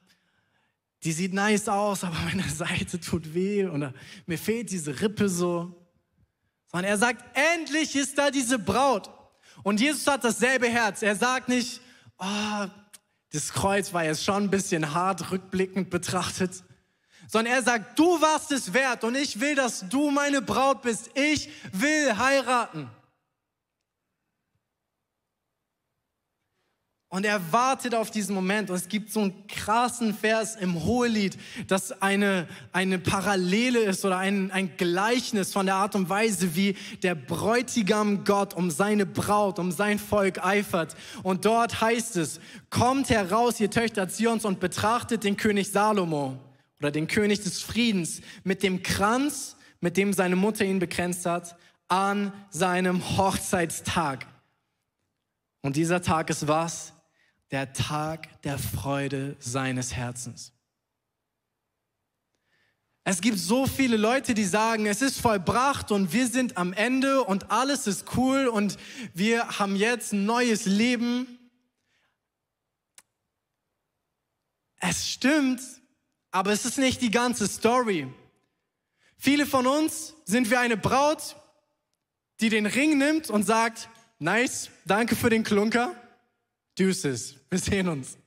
die 1.03 1.13
sieht 1.13 1.35
nice 1.35 1.69
aus, 1.69 2.03
aber 2.03 2.17
meine 2.21 2.49
Seite 2.49 2.99
tut 2.99 3.35
weh 3.35 3.67
oder 3.67 3.93
mir 4.25 4.39
fehlt 4.39 4.71
diese 4.71 5.03
Rippe 5.03 5.29
so. 5.29 5.84
Sondern 6.75 6.91
er 6.91 6.99
sagt, 6.99 7.25
endlich 7.55 7.95
ist 7.95 8.19
da 8.19 8.33
diese 8.33 8.59
Braut. 8.59 9.09
Und 9.63 9.79
Jesus 9.79 10.09
hat 10.09 10.25
dasselbe 10.25 10.69
Herz. 10.69 11.03
Er 11.03 11.15
sagt 11.15 11.49
nicht, 11.49 11.81
oh, 12.19 12.67
das 13.33 13.53
Kreuz 13.53 13.93
war 13.93 14.03
jetzt 14.03 14.25
schon 14.25 14.43
ein 14.43 14.51
bisschen 14.51 14.93
hart 14.93 15.31
rückblickend 15.31 15.89
betrachtet, 15.89 16.65
sondern 17.29 17.55
er 17.55 17.63
sagt, 17.63 17.97
du 17.97 18.21
warst 18.21 18.51
es 18.51 18.75
wert 18.75 19.05
und 19.05 19.15
ich 19.15 19.39
will, 19.39 19.55
dass 19.55 19.89
du 19.89 20.11
meine 20.11 20.43
Braut 20.43 20.83
bist. 20.83 21.11
Ich 21.15 21.49
will 21.71 22.19
heiraten. 22.19 22.91
Und 27.15 27.25
er 27.25 27.53
wartet 27.53 27.95
auf 27.95 28.11
diesen 28.11 28.35
Moment. 28.35 28.71
Und 28.71 28.77
es 28.77 28.89
gibt 28.89 29.13
so 29.13 29.21
einen 29.21 29.47
krassen 29.47 30.13
Vers 30.13 30.57
im 30.57 30.83
Hohelied, 30.83 31.39
das 31.69 32.03
eine, 32.03 32.49
eine 32.73 32.99
Parallele 32.99 33.79
ist 33.79 34.05
oder 34.05 34.19
ein, 34.19 34.51
ein 34.51 34.77
Gleichnis 34.77 35.53
von 35.53 35.67
der 35.67 35.77
Art 35.77 35.95
und 35.95 36.09
Weise, 36.09 36.57
wie 36.57 36.77
der 37.05 37.15
Bräutigam 37.15 38.25
Gott 38.25 38.55
um 38.55 38.69
seine 38.69 39.07
Braut, 39.07 39.61
um 39.61 39.71
sein 39.71 40.01
Volk 40.01 40.45
eifert. 40.45 40.97
Und 41.23 41.45
dort 41.45 41.81
heißt 41.81 42.17
es, 42.17 42.41
kommt 42.69 43.11
heraus, 43.11 43.61
ihr 43.61 43.71
Töchter 43.71 44.09
Zions, 44.09 44.45
und 44.45 44.59
betrachtet 44.59 45.23
den 45.23 45.37
König 45.37 45.71
Salomo 45.71 46.37
oder 46.81 46.91
den 46.91 47.07
König 47.07 47.45
des 47.45 47.63
Friedens 47.63 48.23
mit 48.43 48.65
dem 48.65 48.83
Kranz, 48.83 49.55
mit 49.79 49.97
dem 49.97 50.13
seine 50.13 50.35
Mutter 50.35 50.65
ihn 50.65 50.81
begrenzt 50.81 51.27
hat, 51.27 51.55
an 51.87 52.33
seinem 52.51 53.17
Hochzeitstag. 53.17 54.27
Und 55.63 55.77
dieser 55.77 56.03
Tag 56.03 56.29
ist 56.29 56.49
was? 56.49 56.94
Der 57.55 57.73
Tag 57.73 58.43
der 58.43 58.59
Freude 58.59 59.37
seines 59.39 59.95
Herzens. 59.95 60.53
Es 63.05 63.21
gibt 63.21 63.39
so 63.39 63.69
viele 63.69 63.97
Leute, 63.97 64.35
die 64.35 64.45
sagen, 64.45 64.87
es 64.87 65.03
ist 65.03 65.21
vollbracht 65.21 65.93
und 65.93 66.13
wir 66.13 66.27
sind 66.27 66.57
am 66.57 66.73
Ende 66.73 67.23
und 67.23 67.53
alles 67.53 67.87
ist 67.87 68.17
cool 68.17 68.49
und 68.49 68.77
wir 69.13 69.61
haben 69.61 69.77
jetzt 69.77 70.13
ein 70.13 70.27
neues 70.27 70.65
Leben. 70.65 71.39
Es 74.81 75.09
stimmt, 75.09 75.61
aber 76.33 76.51
es 76.51 76.65
ist 76.65 76.79
nicht 76.79 77.03
die 77.03 77.13
ganze 77.13 77.47
Story. 77.47 78.13
Viele 79.17 79.47
von 79.47 79.65
uns 79.69 80.15
sind 80.25 80.51
wie 80.51 80.57
eine 80.57 80.77
Braut, 80.77 81.37
die 82.41 82.49
den 82.49 82.67
Ring 82.67 82.99
nimmt 82.99 83.31
und 83.31 83.45
sagt, 83.45 83.89
nice, 84.19 84.71
danke 84.87 85.15
für 85.15 85.31
den 85.31 85.45
Klunker, 85.45 85.95
deuces, 86.79 87.37
wir 87.51 87.59
sehen 87.59 87.89
uns. 87.89 88.19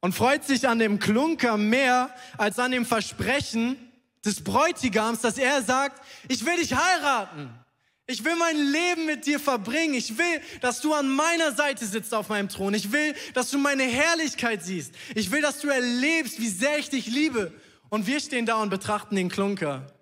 Und 0.00 0.14
freut 0.14 0.44
sich 0.44 0.68
an 0.68 0.78
dem 0.78 0.98
Klunker 0.98 1.56
mehr 1.56 2.14
als 2.36 2.58
an 2.58 2.70
dem 2.70 2.86
Versprechen 2.86 3.76
des 4.24 4.42
Bräutigams, 4.42 5.20
dass 5.20 5.38
er 5.38 5.62
sagt, 5.62 6.04
ich 6.28 6.44
will 6.44 6.56
dich 6.56 6.74
heiraten. 6.74 7.50
Ich 8.10 8.24
will 8.24 8.36
mein 8.36 8.56
Leben 8.56 9.04
mit 9.04 9.26
dir 9.26 9.38
verbringen. 9.38 9.92
Ich 9.92 10.16
will, 10.16 10.40
dass 10.62 10.80
du 10.80 10.94
an 10.94 11.08
meiner 11.08 11.52
Seite 11.52 11.84
sitzt 11.84 12.14
auf 12.14 12.30
meinem 12.30 12.48
Thron. 12.48 12.72
Ich 12.72 12.90
will, 12.90 13.14
dass 13.34 13.50
du 13.50 13.58
meine 13.58 13.82
Herrlichkeit 13.82 14.64
siehst. 14.64 14.94
Ich 15.14 15.30
will, 15.30 15.42
dass 15.42 15.60
du 15.60 15.68
erlebst, 15.68 16.40
wie 16.40 16.48
sehr 16.48 16.78
ich 16.78 16.88
dich 16.88 17.06
liebe. 17.06 17.52
Und 17.90 18.06
wir 18.06 18.20
stehen 18.20 18.46
da 18.46 18.62
und 18.62 18.70
betrachten 18.70 19.14
den 19.14 19.28
Klunker. 19.28 19.92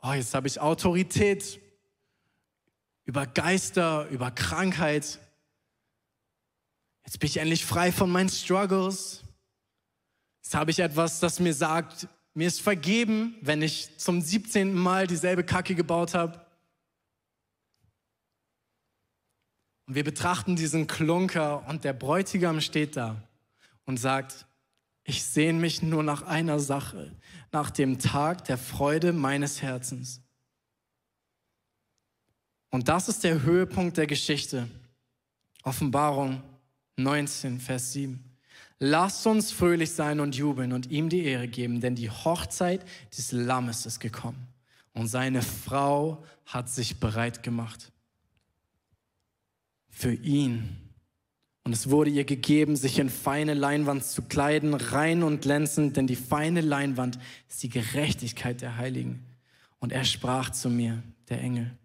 Oh, 0.00 0.12
jetzt 0.12 0.32
habe 0.34 0.46
ich 0.46 0.60
Autorität 0.60 1.58
über 3.06 3.26
Geister, 3.26 4.08
über 4.08 4.30
Krankheit. 4.30 5.18
Jetzt 7.04 7.18
bin 7.20 7.28
ich 7.28 7.38
endlich 7.38 7.64
frei 7.64 7.92
von 7.92 8.10
meinen 8.10 8.28
Struggles. 8.28 9.22
Jetzt 10.42 10.54
habe 10.54 10.72
ich 10.72 10.80
etwas, 10.80 11.20
das 11.20 11.40
mir 11.40 11.54
sagt, 11.54 12.08
mir 12.34 12.48
ist 12.48 12.60
vergeben, 12.60 13.36
wenn 13.40 13.62
ich 13.62 13.96
zum 13.98 14.20
17. 14.20 14.74
Mal 14.74 15.06
dieselbe 15.06 15.44
Kacke 15.44 15.74
gebaut 15.74 16.14
habe. 16.14 16.44
Und 19.86 19.94
wir 19.94 20.04
betrachten 20.04 20.56
diesen 20.56 20.88
Klunker 20.88 21.66
und 21.68 21.84
der 21.84 21.92
Bräutigam 21.92 22.60
steht 22.60 22.96
da 22.96 23.22
und 23.84 23.98
sagt, 23.98 24.46
ich 25.04 25.22
sehne 25.22 25.60
mich 25.60 25.80
nur 25.80 26.02
nach 26.02 26.22
einer 26.22 26.58
Sache, 26.58 27.16
nach 27.52 27.70
dem 27.70 28.00
Tag 28.00 28.44
der 28.46 28.58
Freude 28.58 29.12
meines 29.12 29.62
Herzens. 29.62 30.25
Und 32.70 32.88
das 32.88 33.08
ist 33.08 33.24
der 33.24 33.42
Höhepunkt 33.42 33.96
der 33.96 34.06
Geschichte. 34.06 34.68
Offenbarung 35.62 36.42
19, 36.96 37.60
Vers 37.60 37.92
7. 37.92 38.22
Lasst 38.78 39.26
uns 39.26 39.52
fröhlich 39.52 39.92
sein 39.92 40.20
und 40.20 40.36
jubeln 40.36 40.72
und 40.72 40.90
ihm 40.90 41.08
die 41.08 41.24
Ehre 41.24 41.48
geben, 41.48 41.80
denn 41.80 41.94
die 41.94 42.10
Hochzeit 42.10 42.84
des 43.16 43.32
Lammes 43.32 43.86
ist 43.86 44.00
gekommen 44.00 44.48
und 44.96 45.08
seine 45.08 45.42
Frau 45.42 46.24
hat 46.46 46.70
sich 46.70 47.00
bereit 47.00 47.42
gemacht. 47.42 47.92
Für 49.90 50.12
ihn. 50.12 50.76
Und 51.64 51.72
es 51.72 51.90
wurde 51.90 52.10
ihr 52.10 52.24
gegeben, 52.24 52.76
sich 52.76 52.98
in 52.98 53.10
feine 53.10 53.54
Leinwand 53.54 54.04
zu 54.04 54.22
kleiden, 54.22 54.74
rein 54.74 55.22
und 55.22 55.42
glänzend, 55.42 55.96
denn 55.96 56.06
die 56.06 56.16
feine 56.16 56.60
Leinwand 56.60 57.18
ist 57.48 57.62
die 57.62 57.68
Gerechtigkeit 57.68 58.60
der 58.62 58.76
Heiligen. 58.76 59.26
Und 59.80 59.92
er 59.92 60.04
sprach 60.04 60.50
zu 60.50 60.70
mir, 60.70 61.02
der 61.28 61.40
Engel, 61.42 61.76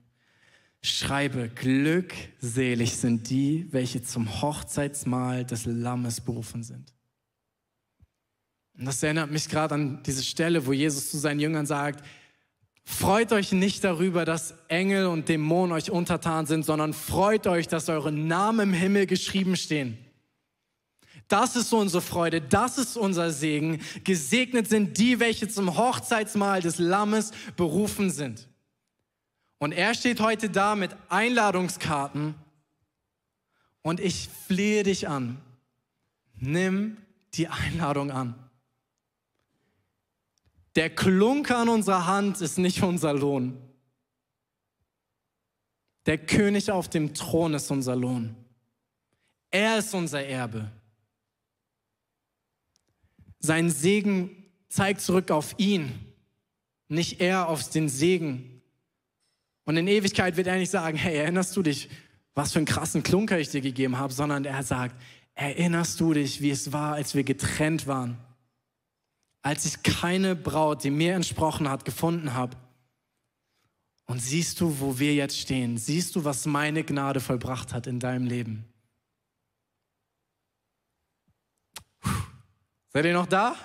schreibe, 0.82 1.50
glückselig 1.50 2.98
sind 2.98 3.30
die, 3.30 3.68
welche 3.72 4.02
zum 4.02 4.42
Hochzeitsmahl 4.42 5.46
des 5.46 5.66
Lammes 5.66 6.22
berufen 6.22 6.64
sind. 6.64 6.94
Und 8.78 8.86
das 8.86 9.04
erinnert 9.04 9.30
mich 9.30 9.48
gerade 9.48 9.76
an 9.76 10.02
diese 10.04 10.24
Stelle, 10.24 10.66
wo 10.66 10.74
Jesus 10.74 11.12
zu 11.12 11.20
seinen 11.20 11.40
Jüngern 11.40 11.68
sagt, 11.68 12.04
freut 12.84 13.32
euch 13.32 13.52
nicht 13.52 13.84
darüber, 13.84 14.26
dass 14.26 14.56
Engel 14.70 15.06
und 15.06 15.30
Dämonen 15.30 15.72
euch 15.72 15.92
untertan 15.92 16.48
sind, 16.48 16.66
sondern 16.66 16.94
freut 16.94 17.46
euch, 17.46 17.68
dass 17.68 17.90
eure 17.90 18.12
Namen 18.12 18.70
im 18.70 18.74
Himmel 18.74 19.06
geschrieben 19.06 19.56
stehen. 19.56 20.00
Das 21.28 21.56
ist 21.56 21.72
unsere 21.72 22.02
Freude, 22.02 22.42
das 22.42 22.78
ist 22.78 22.98
unser 22.98 23.32
Segen. 23.32 23.80
Gesegnet 24.04 24.68
sind 24.68 24.98
die, 24.98 25.20
welche 25.20 25.48
zum 25.48 25.78
Hochzeitsmahl 25.78 26.62
des 26.62 26.78
Lammes 26.78 27.32
berufen 27.56 28.10
sind. 28.10 28.50
Und 29.62 29.74
er 29.74 29.94
steht 29.94 30.20
heute 30.20 30.50
da 30.50 30.76
mit 30.76 30.90
Einladungskarten 31.10 32.34
und 33.84 34.00
ich 34.00 34.28
flehe 34.28 34.82
dich 34.82 35.08
an. 35.08 35.40
Nimm 36.34 36.98
die 37.36 37.48
Einladung 37.48 38.10
an. 38.10 38.34
Der 40.74 40.90
Klunker 40.90 41.60
an 41.60 41.70
unserer 41.70 42.08
Hand 42.08 42.42
ist 42.42 42.58
nicht 42.58 42.82
unser 42.82 43.14
Lohn. 43.14 43.56
Der 46.08 46.18
König 46.18 46.72
auf 46.72 46.90
dem 46.90 47.14
Thron 47.14 47.54
ist 47.54 47.70
unser 47.70 47.96
Lohn. 47.96 48.36
Er 49.52 49.78
ist 49.78 49.94
unser 49.94 50.26
Erbe. 50.26 50.72
Sein 53.38 53.70
Segen 53.70 54.44
zeigt 54.70 55.02
zurück 55.02 55.30
auf 55.30 55.54
ihn, 55.60 56.00
nicht 56.88 57.22
er 57.22 57.48
auf 57.48 57.70
den 57.70 57.90
Segen. 57.90 58.61
Und 59.66 59.78
in 59.78 59.88
Ewigkeit 59.88 60.38
wird 60.38 60.48
er 60.48 60.58
nicht 60.58 60.72
sagen, 60.72 60.98
hey, 60.98 61.18
erinnerst 61.18 61.56
du 61.56 61.62
dich, 61.62 61.90
was 62.34 62.54
für 62.54 62.60
einen 62.60 62.66
krassen 62.66 63.04
Klunker 63.04 63.40
ich 63.40 63.50
dir 63.50 63.62
gegeben 63.62 63.98
habe, 63.98 64.14
sondern 64.14 64.46
er 64.46 64.64
sagt, 64.64 64.96
erinnerst 65.36 66.00
du 66.00 66.14
dich, 66.14 66.42
wie 66.42 66.50
es 66.50 66.72
war, 66.72 66.94
als 66.94 67.14
wir 67.16 67.24
getrennt 67.24 67.88
waren? 67.88 68.18
Als 69.42 69.66
ich 69.66 69.84
keine 69.84 70.36
Braut, 70.36 70.84
die 70.84 70.92
mir 70.92 71.16
entsprochen 71.16 71.70
hat, 71.70 71.86
gefunden 71.86 72.34
habe. 72.34 72.56
Und 74.06 74.20
siehst 74.20 74.60
du, 74.60 74.80
wo 74.80 75.00
wir 75.00 75.14
jetzt 75.14 75.38
stehen? 75.38 75.78
Siehst 75.78 76.16
du, 76.16 76.26
was 76.26 76.46
meine 76.46 76.84
Gnade 76.84 77.20
vollbracht 77.20 77.74
hat 77.74 77.88
in 77.88 78.00
deinem 78.00 78.26
Leben? 78.26 78.66
Puh. 82.00 82.10
Seid 82.90 83.06
ihr 83.06 83.14
noch 83.14 83.28
da? 83.28 83.56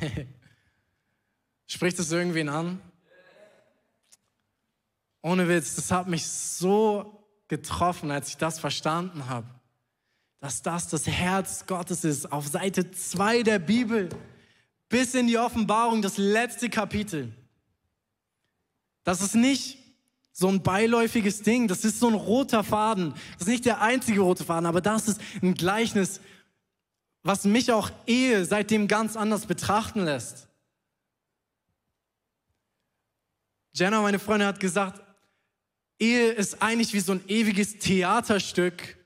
Spricht 1.66 1.98
es 1.98 2.12
irgendwen 2.12 2.48
an? 2.48 2.80
Ohne 5.22 5.48
Witz, 5.48 5.76
das 5.76 5.90
hat 5.90 6.08
mich 6.08 6.26
so 6.26 7.24
getroffen, 7.48 8.10
als 8.10 8.28
ich 8.28 8.36
das 8.36 8.58
verstanden 8.58 9.28
habe, 9.28 9.46
dass 10.40 10.62
das 10.62 10.88
das 10.88 11.06
Herz 11.06 11.66
Gottes 11.66 12.04
ist. 12.04 12.32
Auf 12.32 12.48
Seite 12.48 12.90
2 12.90 13.44
der 13.44 13.60
Bibel 13.60 14.08
bis 14.88 15.14
in 15.14 15.26
die 15.26 15.38
Offenbarung, 15.38 16.02
das 16.02 16.18
letzte 16.18 16.68
Kapitel. 16.68 17.32
Das 19.04 19.20
ist 19.20 19.34
nicht 19.34 19.78
so 20.32 20.48
ein 20.48 20.62
beiläufiges 20.62 21.42
Ding, 21.42 21.68
das 21.68 21.84
ist 21.84 22.00
so 22.00 22.08
ein 22.08 22.14
roter 22.14 22.64
Faden. 22.64 23.14
Das 23.34 23.42
ist 23.42 23.48
nicht 23.48 23.64
der 23.64 23.80
einzige 23.80 24.20
rote 24.20 24.44
Faden, 24.44 24.66
aber 24.66 24.80
das 24.80 25.08
ist 25.08 25.20
ein 25.42 25.54
Gleichnis, 25.54 26.20
was 27.22 27.44
mich 27.44 27.70
auch 27.70 27.90
Ehe 28.06 28.44
seitdem 28.44 28.88
ganz 28.88 29.16
anders 29.16 29.46
betrachten 29.46 30.04
lässt. 30.04 30.48
Jenna, 33.74 34.02
meine 34.02 34.18
Freundin, 34.18 34.48
hat 34.48 34.60
gesagt, 34.60 35.00
Ehe 35.98 36.30
ist 36.32 36.62
eigentlich 36.62 36.92
wie 36.94 37.00
so 37.00 37.12
ein 37.12 37.28
ewiges 37.28 37.78
Theaterstück, 37.78 38.96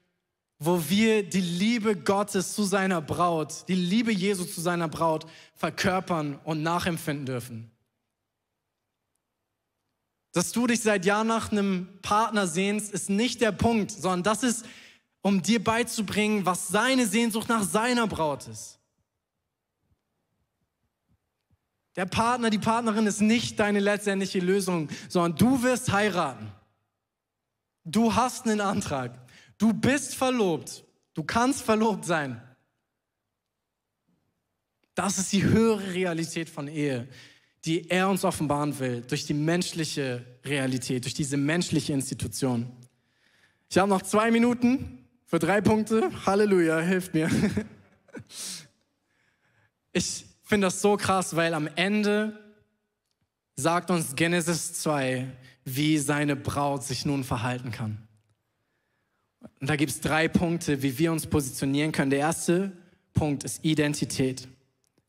wo 0.58 0.88
wir 0.88 1.22
die 1.22 1.40
Liebe 1.40 1.96
Gottes 1.96 2.54
zu 2.54 2.64
seiner 2.64 3.02
Braut, 3.02 3.68
die 3.68 3.74
Liebe 3.74 4.12
Jesu 4.12 4.44
zu 4.44 4.60
seiner 4.60 4.88
Braut 4.88 5.26
verkörpern 5.54 6.38
und 6.44 6.62
nachempfinden 6.62 7.26
dürfen. 7.26 7.70
Dass 10.32 10.52
du 10.52 10.66
dich 10.66 10.80
seit 10.80 11.04
Jahren 11.04 11.28
nach 11.28 11.50
einem 11.50 11.88
Partner 12.02 12.46
sehnst, 12.46 12.92
ist 12.92 13.08
nicht 13.08 13.40
der 13.40 13.52
Punkt, 13.52 13.90
sondern 13.90 14.22
das 14.22 14.42
ist, 14.42 14.66
um 15.22 15.42
dir 15.42 15.62
beizubringen, 15.62 16.46
was 16.46 16.68
seine 16.68 17.06
Sehnsucht 17.06 17.48
nach 17.48 17.62
seiner 17.62 18.06
Braut 18.06 18.46
ist. 18.46 18.78
Der 21.96 22.04
Partner, 22.04 22.50
die 22.50 22.58
Partnerin 22.58 23.06
ist 23.06 23.22
nicht 23.22 23.58
deine 23.58 23.80
letztendliche 23.80 24.38
Lösung, 24.38 24.88
sondern 25.08 25.38
du 25.38 25.62
wirst 25.62 25.90
heiraten. 25.90 26.52
Du 27.88 28.12
hast 28.14 28.46
einen 28.46 28.60
Antrag. 28.60 29.16
Du 29.58 29.72
bist 29.72 30.16
verlobt. 30.16 30.84
Du 31.14 31.22
kannst 31.22 31.62
verlobt 31.62 32.04
sein. 32.04 32.42
Das 34.96 35.18
ist 35.18 35.32
die 35.32 35.44
höhere 35.44 35.94
Realität 35.94 36.50
von 36.50 36.66
Ehe, 36.66 37.06
die 37.64 37.88
er 37.88 38.08
uns 38.08 38.24
offenbaren 38.24 38.76
will, 38.80 39.02
durch 39.02 39.24
die 39.24 39.34
menschliche 39.34 40.26
Realität, 40.44 41.04
durch 41.04 41.14
diese 41.14 41.36
menschliche 41.36 41.92
Institution. 41.92 42.72
Ich 43.68 43.78
habe 43.78 43.88
noch 43.88 44.02
zwei 44.02 44.30
Minuten 44.30 45.06
für 45.24 45.38
drei 45.38 45.60
Punkte. 45.60 46.10
Halleluja, 46.26 46.80
hilft 46.80 47.14
mir. 47.14 47.30
Ich 49.92 50.26
finde 50.42 50.66
das 50.66 50.82
so 50.82 50.98
krass, 50.98 51.36
weil 51.36 51.54
am 51.54 51.70
Ende 51.74 52.38
sagt 53.56 53.90
uns 53.90 54.14
Genesis 54.14 54.74
2, 54.82 55.26
wie 55.66 55.98
seine 55.98 56.36
Braut 56.36 56.84
sich 56.84 57.04
nun 57.04 57.24
verhalten 57.24 57.72
kann. 57.72 57.98
Und 59.60 59.68
da 59.68 59.76
gibt 59.76 59.90
es 59.90 60.00
drei 60.00 60.28
Punkte, 60.28 60.82
wie 60.82 60.96
wir 60.96 61.12
uns 61.12 61.26
positionieren 61.26 61.92
können. 61.92 62.10
Der 62.10 62.20
erste 62.20 62.72
Punkt 63.12 63.42
ist 63.44 63.64
Identität. 63.64 64.48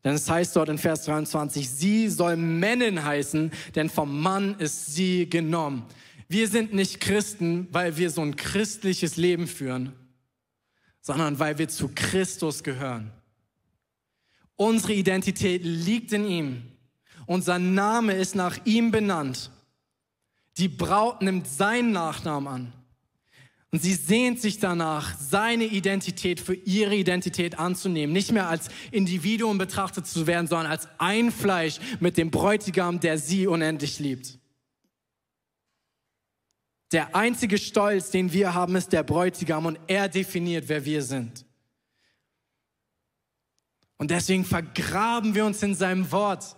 Denn 0.04 0.14
es 0.14 0.28
heißt 0.28 0.56
dort 0.56 0.68
in 0.68 0.78
Vers 0.78 1.04
23, 1.04 1.68
sie 1.68 2.08
soll 2.08 2.36
Männin 2.36 3.04
heißen, 3.04 3.52
denn 3.74 3.88
vom 3.88 4.20
Mann 4.20 4.56
ist 4.58 4.86
sie 4.94 5.30
genommen. 5.30 5.86
Wir 6.28 6.48
sind 6.48 6.74
nicht 6.74 7.00
Christen, 7.00 7.68
weil 7.70 7.96
wir 7.96 8.10
so 8.10 8.22
ein 8.22 8.36
christliches 8.36 9.16
Leben 9.16 9.46
führen, 9.46 9.92
sondern 11.00 11.38
weil 11.38 11.58
wir 11.58 11.68
zu 11.68 11.90
Christus 11.94 12.62
gehören. 12.62 13.12
Unsere 14.56 14.92
Identität 14.92 15.62
liegt 15.64 16.12
in 16.12 16.26
ihm. 16.26 16.62
Unser 17.26 17.58
Name 17.58 18.14
ist 18.14 18.34
nach 18.34 18.58
ihm 18.64 18.90
benannt. 18.90 19.50
Die 20.58 20.68
Braut 20.68 21.22
nimmt 21.22 21.46
seinen 21.46 21.92
Nachnamen 21.92 22.48
an. 22.48 22.72
Und 23.70 23.82
sie 23.82 23.94
sehnt 23.94 24.40
sich 24.40 24.58
danach, 24.58 25.16
seine 25.18 25.64
Identität 25.64 26.40
für 26.40 26.54
ihre 26.54 26.94
Identität 26.94 27.58
anzunehmen. 27.58 28.14
Nicht 28.14 28.32
mehr 28.32 28.48
als 28.48 28.68
Individuum 28.90 29.58
betrachtet 29.58 30.06
zu 30.06 30.26
werden, 30.26 30.46
sondern 30.46 30.70
als 30.70 30.88
ein 30.98 31.30
Fleisch 31.30 31.78
mit 32.00 32.16
dem 32.16 32.30
Bräutigam, 32.30 32.98
der 32.98 33.18
sie 33.18 33.46
unendlich 33.46 33.98
liebt. 33.98 34.38
Der 36.92 37.14
einzige 37.14 37.58
Stolz, 37.58 38.10
den 38.10 38.32
wir 38.32 38.54
haben, 38.54 38.74
ist 38.74 38.92
der 38.94 39.02
Bräutigam 39.02 39.66
und 39.66 39.78
er 39.86 40.08
definiert, 40.08 40.68
wer 40.68 40.86
wir 40.86 41.02
sind. 41.02 41.44
Und 43.98 44.10
deswegen 44.10 44.46
vergraben 44.46 45.34
wir 45.34 45.44
uns 45.44 45.62
in 45.62 45.74
seinem 45.74 46.10
Wort. 46.10 46.56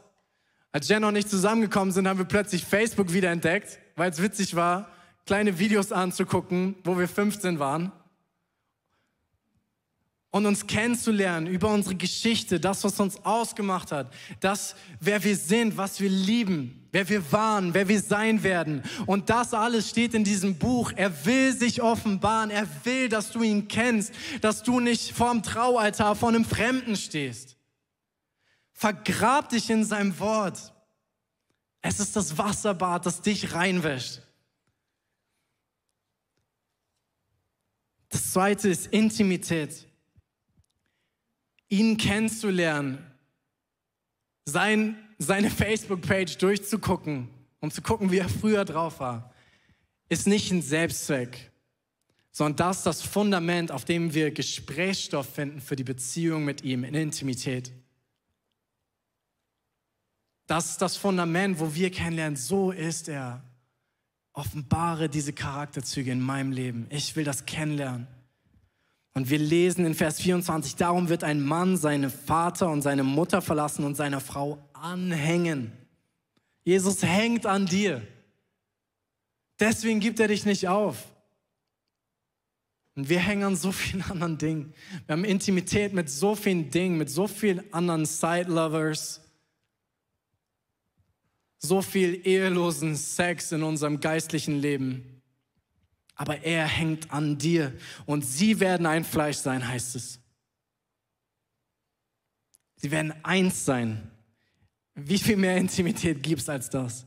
Als 0.72 0.88
Jen 0.88 1.02
und 1.02 1.16
ich 1.16 1.26
zusammengekommen 1.26 1.92
sind, 1.92 2.06
haben 2.06 2.18
wir 2.18 2.24
plötzlich 2.24 2.64
Facebook 2.64 3.12
wiederentdeckt, 3.12 3.80
weil 3.96 4.10
es 4.10 4.22
witzig 4.22 4.54
war, 4.54 4.88
kleine 5.26 5.58
Videos 5.58 5.90
anzugucken, 5.90 6.76
wo 6.84 6.96
wir 6.98 7.08
15 7.08 7.58
waren. 7.58 7.92
Und 10.32 10.46
uns 10.46 10.68
kennenzulernen 10.68 11.48
über 11.48 11.70
unsere 11.70 11.96
Geschichte, 11.96 12.60
das, 12.60 12.84
was 12.84 13.00
uns 13.00 13.24
ausgemacht 13.24 13.90
hat, 13.90 14.12
das, 14.38 14.76
wer 15.00 15.24
wir 15.24 15.36
sind, 15.36 15.76
was 15.76 16.00
wir 16.00 16.08
lieben, 16.08 16.88
wer 16.92 17.08
wir 17.08 17.32
waren, 17.32 17.74
wer 17.74 17.88
wir 17.88 18.00
sein 18.00 18.44
werden. 18.44 18.84
Und 19.06 19.28
das 19.28 19.54
alles 19.54 19.90
steht 19.90 20.14
in 20.14 20.22
diesem 20.22 20.56
Buch. 20.56 20.92
Er 20.94 21.26
will 21.26 21.52
sich 21.52 21.82
offenbaren. 21.82 22.50
Er 22.50 22.68
will, 22.84 23.08
dass 23.08 23.32
du 23.32 23.42
ihn 23.42 23.66
kennst, 23.66 24.12
dass 24.40 24.62
du 24.62 24.78
nicht 24.78 25.12
vorm 25.12 25.42
Traualtar 25.42 26.14
vor 26.14 26.28
einem 26.28 26.44
Fremden 26.44 26.94
stehst. 26.94 27.56
Vergrab 28.80 29.50
dich 29.50 29.68
in 29.68 29.84
seinem 29.84 30.18
Wort. 30.20 30.72
Es 31.82 32.00
ist 32.00 32.16
das 32.16 32.38
Wasserbad, 32.38 33.04
das 33.04 33.20
dich 33.20 33.52
reinwäscht. 33.52 34.22
Das 38.08 38.32
zweite 38.32 38.70
ist 38.70 38.86
Intimität. 38.86 39.86
Ihn 41.68 41.98
kennenzulernen, 41.98 43.04
sein, 44.46 44.96
seine 45.18 45.50
Facebook-Page 45.50 46.38
durchzugucken, 46.38 47.28
um 47.60 47.70
zu 47.70 47.82
gucken, 47.82 48.10
wie 48.10 48.18
er 48.18 48.30
früher 48.30 48.64
drauf 48.64 48.98
war, 49.00 49.34
ist 50.08 50.26
nicht 50.26 50.50
ein 50.52 50.62
Selbstzweck, 50.62 51.50
sondern 52.32 52.56
das 52.56 52.78
ist 52.78 52.86
das 52.86 53.02
Fundament, 53.02 53.72
auf 53.72 53.84
dem 53.84 54.14
wir 54.14 54.30
Gesprächsstoff 54.30 55.34
finden 55.34 55.60
für 55.60 55.76
die 55.76 55.84
Beziehung 55.84 56.46
mit 56.46 56.64
ihm 56.64 56.84
in 56.84 56.94
Intimität. 56.94 57.74
Das 60.50 60.70
ist 60.70 60.82
das 60.82 60.96
Fundament, 60.96 61.60
wo 61.60 61.76
wir 61.76 61.92
kennenlernen, 61.92 62.34
so 62.34 62.72
ist 62.72 63.08
er. 63.08 63.40
Offenbare 64.32 65.08
diese 65.08 65.32
Charakterzüge 65.32 66.10
in 66.10 66.20
meinem 66.20 66.50
Leben. 66.50 66.88
Ich 66.90 67.14
will 67.14 67.22
das 67.22 67.46
kennenlernen. 67.46 68.08
Und 69.14 69.30
wir 69.30 69.38
lesen 69.38 69.86
in 69.86 69.94
Vers 69.94 70.20
24, 70.20 70.74
darum 70.74 71.08
wird 71.08 71.22
ein 71.22 71.40
Mann 71.40 71.76
seine 71.76 72.10
Vater 72.10 72.68
und 72.68 72.82
seine 72.82 73.04
Mutter 73.04 73.42
verlassen 73.42 73.84
und 73.84 73.94
seiner 73.94 74.20
Frau 74.20 74.58
anhängen. 74.72 75.70
Jesus 76.64 77.04
hängt 77.04 77.46
an 77.46 77.66
dir. 77.66 78.02
Deswegen 79.60 80.00
gibt 80.00 80.18
er 80.18 80.26
dich 80.26 80.46
nicht 80.46 80.66
auf. 80.66 80.96
Und 82.96 83.08
wir 83.08 83.20
hängen 83.20 83.44
an 83.44 83.54
so 83.54 83.70
vielen 83.70 84.02
anderen 84.02 84.36
Dingen. 84.36 84.74
Wir 85.06 85.12
haben 85.12 85.24
Intimität 85.24 85.92
mit 85.92 86.10
so 86.10 86.34
vielen 86.34 86.72
Dingen, 86.72 86.98
mit 86.98 87.08
so 87.08 87.28
vielen 87.28 87.72
anderen 87.72 88.04
Side-Lovers, 88.04 89.20
so 91.60 91.82
viel 91.82 92.26
ehelosen 92.26 92.96
Sex 92.96 93.52
in 93.52 93.62
unserem 93.62 94.00
geistlichen 94.00 94.58
Leben. 94.58 95.22
Aber 96.14 96.42
er 96.42 96.66
hängt 96.66 97.12
an 97.12 97.38
dir 97.38 97.72
und 98.06 98.24
sie 98.24 98.60
werden 98.60 98.86
ein 98.86 99.04
Fleisch 99.04 99.36
sein, 99.36 99.66
heißt 99.66 99.94
es. 99.96 100.18
Sie 102.76 102.90
werden 102.90 103.12
eins 103.22 103.64
sein. 103.64 104.10
Wie 104.94 105.18
viel 105.18 105.36
mehr 105.36 105.56
Intimität 105.56 106.22
gibt 106.22 106.42
es 106.42 106.48
als 106.48 106.70
das? 106.70 107.06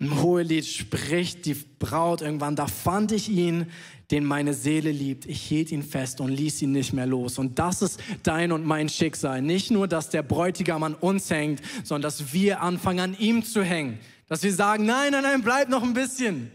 Im 0.00 0.22
Hohelied 0.22 0.64
spricht 0.64 1.44
die 1.44 1.54
Braut 1.54 2.22
irgendwann, 2.22 2.54
da 2.54 2.66
fand 2.68 3.10
ich 3.10 3.28
ihn, 3.28 3.66
den 4.10 4.24
meine 4.24 4.54
Seele 4.54 4.90
liebt. 4.90 5.26
Ich 5.26 5.42
hielt 5.42 5.70
ihn 5.70 5.82
fest 5.82 6.20
und 6.20 6.30
ließ 6.30 6.62
ihn 6.62 6.72
nicht 6.72 6.92
mehr 6.92 7.06
los. 7.06 7.38
Und 7.38 7.58
das 7.58 7.82
ist 7.82 8.00
dein 8.22 8.52
und 8.52 8.64
mein 8.64 8.88
Schicksal. 8.88 9.42
Nicht 9.42 9.70
nur, 9.70 9.88
dass 9.88 10.08
der 10.08 10.22
Bräutigam 10.22 10.82
an 10.82 10.94
uns 10.94 11.28
hängt, 11.30 11.60
sondern 11.84 12.02
dass 12.02 12.32
wir 12.32 12.62
anfangen, 12.62 13.00
an 13.00 13.18
ihm 13.18 13.44
zu 13.44 13.62
hängen. 13.62 13.98
Dass 14.28 14.42
wir 14.42 14.52
sagen, 14.52 14.86
nein, 14.86 15.12
nein, 15.12 15.24
nein, 15.24 15.42
bleib 15.42 15.68
noch 15.68 15.82
ein 15.82 15.94
bisschen. 15.94 16.50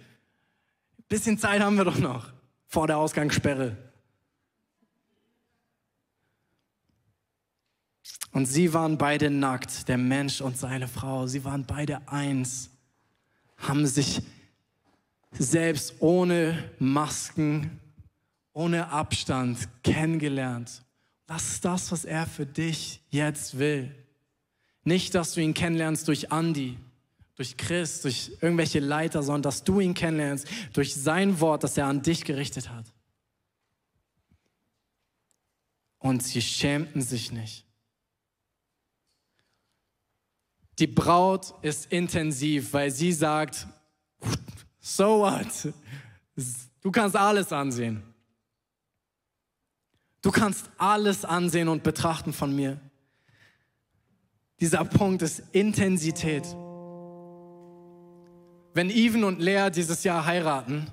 Ein 0.98 1.06
bisschen 1.10 1.38
Zeit 1.38 1.62
haben 1.62 1.76
wir 1.76 1.86
doch 1.86 2.00
noch 2.00 2.32
vor 2.68 2.88
der 2.88 2.98
Ausgangssperre. 2.98 3.78
Und 8.32 8.48
sie 8.48 8.74
waren 8.74 8.98
beide 8.98 9.30
nackt, 9.30 9.88
der 9.88 10.00
Mensch 10.00 10.42
und 10.42 10.58
seine 10.58 10.88
Frau. 10.88 11.28
Sie 11.28 11.44
waren 11.46 11.66
beide 11.66 12.08
eins 12.08 12.72
haben 13.68 13.88
sich 13.88 14.22
selbst 15.32 15.96
ohne 16.00 16.72
Masken, 16.80 17.80
ohne 18.54 18.90
Abstand 18.90 19.58
kennengelernt. 19.84 20.84
Das 21.26 21.54
ist 21.54 21.66
das, 21.66 21.92
was 21.92 22.06
er 22.06 22.28
für 22.28 22.46
dich 22.46 23.02
jetzt 23.10 23.58
will. 23.58 23.94
Nicht, 24.84 25.16
dass 25.16 25.34
du 25.34 25.42
ihn 25.42 25.54
kennenlernst 25.54 26.08
durch 26.08 26.32
Andi, 26.32 26.78
durch 27.36 27.58
Chris, 27.58 28.02
durch 28.02 28.32
irgendwelche 28.42 28.80
Leiter, 28.80 29.24
sondern 29.24 29.44
dass 29.44 29.64
du 29.64 29.80
ihn 29.80 29.94
kennenlernst 29.94 30.48
durch 30.74 30.94
sein 30.94 31.40
Wort, 31.40 31.64
das 31.64 31.78
er 31.78 31.88
an 31.88 32.02
dich 32.02 32.26
gerichtet 32.26 32.70
hat. 32.70 32.86
Und 36.00 36.22
sie 36.22 36.42
schämten 36.42 37.02
sich 37.02 37.32
nicht. 37.32 37.66
Die 40.80 40.88
Braut 40.88 41.54
ist 41.62 41.92
intensiv, 41.92 42.74
weil 42.74 42.90
sie 42.92 43.12
sagt, 43.12 43.68
so 44.80 45.20
what? 45.20 45.74
Du 46.82 46.92
kannst 46.92 47.16
alles 47.16 47.52
ansehen. 47.54 48.04
Du 50.22 50.32
kannst 50.32 50.70
alles 50.78 51.26
ansehen 51.26 51.68
und 51.68 51.84
betrachten 51.84 52.34
von 52.34 52.56
mir. 52.56 52.80
Dieser 54.60 54.86
Punkt 54.86 55.22
ist 55.22 55.44
Intensität. 55.52 56.46
Wenn 58.74 58.90
Even 58.90 59.24
und 59.24 59.40
Lea 59.40 59.70
dieses 59.70 60.04
Jahr 60.04 60.26
heiraten, 60.26 60.88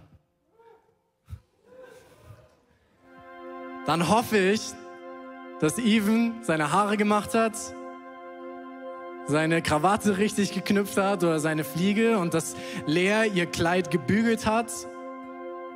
dann 3.87 4.09
hoffe 4.09 4.39
ich, 4.39 4.61
dass 5.61 5.79
Even 5.79 6.43
seine 6.43 6.73
Haare 6.73 6.97
gemacht 6.97 7.35
hat, 7.35 7.55
seine 9.27 9.63
Krawatte 9.63 10.19
richtig 10.19 10.53
geknüpft 10.53 10.97
hat 10.97 11.23
oder 11.23 11.41
seine 11.41 11.65
Fliege 11.65 12.19
und 12.19 12.35
dass 12.35 12.57
Lea 12.87 13.29
ihr 13.33 13.47
Kleid 13.47 13.91
gebügelt 13.91 14.47
hat 14.47 14.71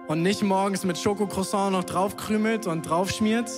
und 0.07 0.23
nicht 0.23 0.43
morgens 0.43 0.85
mit 0.85 0.99
Schokocroissant 0.99 1.73
noch 1.73 1.85
draufkrümelt 1.85 2.67
und 2.67 2.83
draufschmiert. 2.83 3.51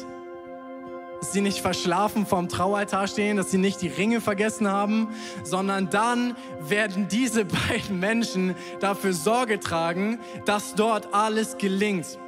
Dass 1.21 1.33
sie 1.33 1.41
nicht 1.41 1.61
verschlafen 1.61 2.27
vorm 2.27 2.49
Traualtar 2.49 3.09
stehen, 3.09 3.39
dass 3.39 3.51
sie 3.51 3.59
nicht 3.59 3.81
die 3.81 3.89
Ringe 3.89 4.21
vergessen 4.21 4.69
haben, 4.69 5.09
sondern 5.45 5.89
dann 5.89 6.37
werden 6.61 7.09
diese 7.09 7.45
beiden 7.69 7.99
Menschen 7.99 8.55
dafür 8.81 9.13
Sorge 9.13 9.59
tragen, 9.59 10.21
dass 10.45 10.75
dort 10.75 11.15
alles 11.15 11.57
gelingt. 11.57 12.19